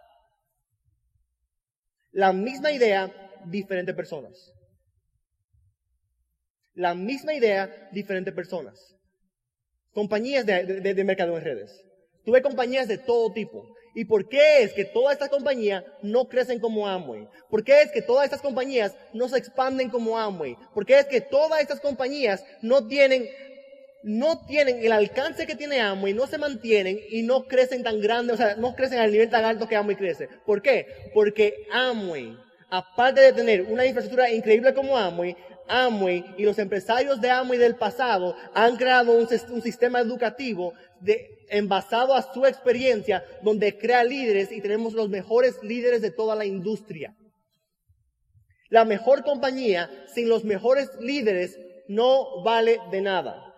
La 2.13 2.33
misma 2.33 2.73
idea, 2.73 3.13
diferentes 3.45 3.95
personas. 3.95 4.55
La 6.73 6.95
misma 6.95 7.35
idea, 7.35 7.91
diferentes 7.93 8.33
personas. 8.33 8.97
Compañías 9.93 10.47
de, 10.47 10.65
de, 10.81 11.05
mercado 11.05 11.37
en 11.37 11.45
redes. 11.45 11.79
Tuve 12.25 12.41
compañías 12.41 12.89
de 12.89 12.97
todo 12.97 13.31
tipo. 13.35 13.69
¿Y 13.95 14.05
por 14.05 14.29
qué 14.29 14.63
es 14.63 14.73
que 14.73 14.85
todas 14.85 15.15
estas 15.15 15.29
compañías 15.29 15.85
no 16.03 16.29
crecen 16.29 16.61
como 16.61 16.87
Amway? 16.87 17.29
¿Por 17.49 17.65
qué 17.65 17.83
es 17.83 17.91
que 17.91 18.03
todas 18.03 18.25
estas 18.25 18.41
compañías 18.41 18.95
no 19.13 19.29
se 19.29 19.39
expanden 19.39 19.91
como 19.91 20.17
Amway? 20.17 20.57
¿Por 20.73 20.87
qué 20.87 21.01
es 21.01 21.07
que 21.07 21.21
todas 21.21 21.61
estas 21.61 21.81
compañías 21.81 22.45
no 22.63 22.87
tienen 22.87 23.29
no 24.03 24.47
tienen 24.47 24.83
el 24.83 24.93
alcance 24.93 25.47
que 25.47 25.55
tiene 25.55 25.81
Amway, 25.81 26.15
no 26.15 26.27
se 26.27 26.39
mantienen 26.39 26.99
y 27.11 27.23
no 27.23 27.45
crecen 27.45 27.83
tan 27.83 28.01
grandes, 28.01 28.35
o 28.35 28.37
sea, 28.39 28.57
no 28.57 28.75
crecen 28.75 28.99
al 28.99 29.13
nivel 29.13 29.29
tan 29.29 29.45
alto 29.45 29.69
que 29.69 29.77
Amway 29.77 29.97
crece. 29.97 30.29
¿Por 30.47 30.63
qué? 30.63 30.87
Porque 31.13 31.67
Amway, 31.71 32.35
aparte 32.71 33.21
de 33.21 33.33
tener 33.33 33.63
una 33.63 33.85
infraestructura 33.85 34.31
increíble 34.31 34.73
como 34.73 34.97
Amway, 34.97 35.37
Amway 35.69 36.25
y 36.37 36.45
los 36.45 36.59
empresarios 36.59 37.21
de 37.21 37.31
Amway 37.31 37.59
del 37.59 37.77
pasado 37.77 38.35
han 38.55 38.77
creado 38.77 39.13
un, 39.13 39.29
un 39.51 39.63
sistema 39.63 40.01
educativo 40.01 40.73
de, 41.01 41.41
envasado 41.51 42.15
a 42.15 42.33
su 42.33 42.47
experiencia 42.47 43.25
donde 43.43 43.77
crea 43.77 44.05
líderes 44.05 44.53
y 44.53 44.61
tenemos 44.61 44.95
los 44.95 45.09
mejores 45.09 45.63
líderes 45.63 46.01
de 46.01 46.11
toda 46.11 46.35
la 46.35 46.47
industria. 46.47 47.15
La 48.69 48.85
mejor 48.85 49.25
compañía 49.25 49.91
sin 50.15 50.29
los 50.29 50.45
mejores 50.45 50.91
líderes 51.01 51.59
no 51.89 52.43
vale 52.43 52.79
de 52.93 53.01
nada. 53.01 53.51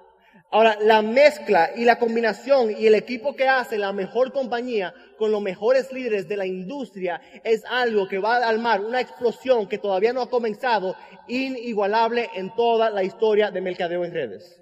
Ahora, 0.50 0.76
la 0.82 1.00
mezcla 1.00 1.70
y 1.76 1.84
la 1.84 1.98
combinación 1.98 2.74
y 2.78 2.86
el 2.86 2.94
equipo 2.94 3.34
que 3.34 3.48
hace 3.48 3.78
la 3.78 3.92
mejor 3.92 4.32
compañía 4.32 4.92
con 5.16 5.30
los 5.32 5.40
mejores 5.40 5.90
líderes 5.92 6.28
de 6.28 6.36
la 6.36 6.44
industria 6.44 7.22
es 7.42 7.62
algo 7.64 8.06
que 8.06 8.18
va 8.18 8.36
a 8.36 8.48
armar 8.48 8.82
una 8.82 9.00
explosión 9.00 9.66
que 9.66 9.78
todavía 9.78 10.12
no 10.12 10.20
ha 10.20 10.28
comenzado, 10.28 10.94
inigualable 11.26 12.28
en 12.34 12.54
toda 12.54 12.90
la 12.90 13.02
historia 13.02 13.50
de 13.50 13.62
mercadeo 13.62 14.04
en 14.04 14.12
redes. 14.12 14.61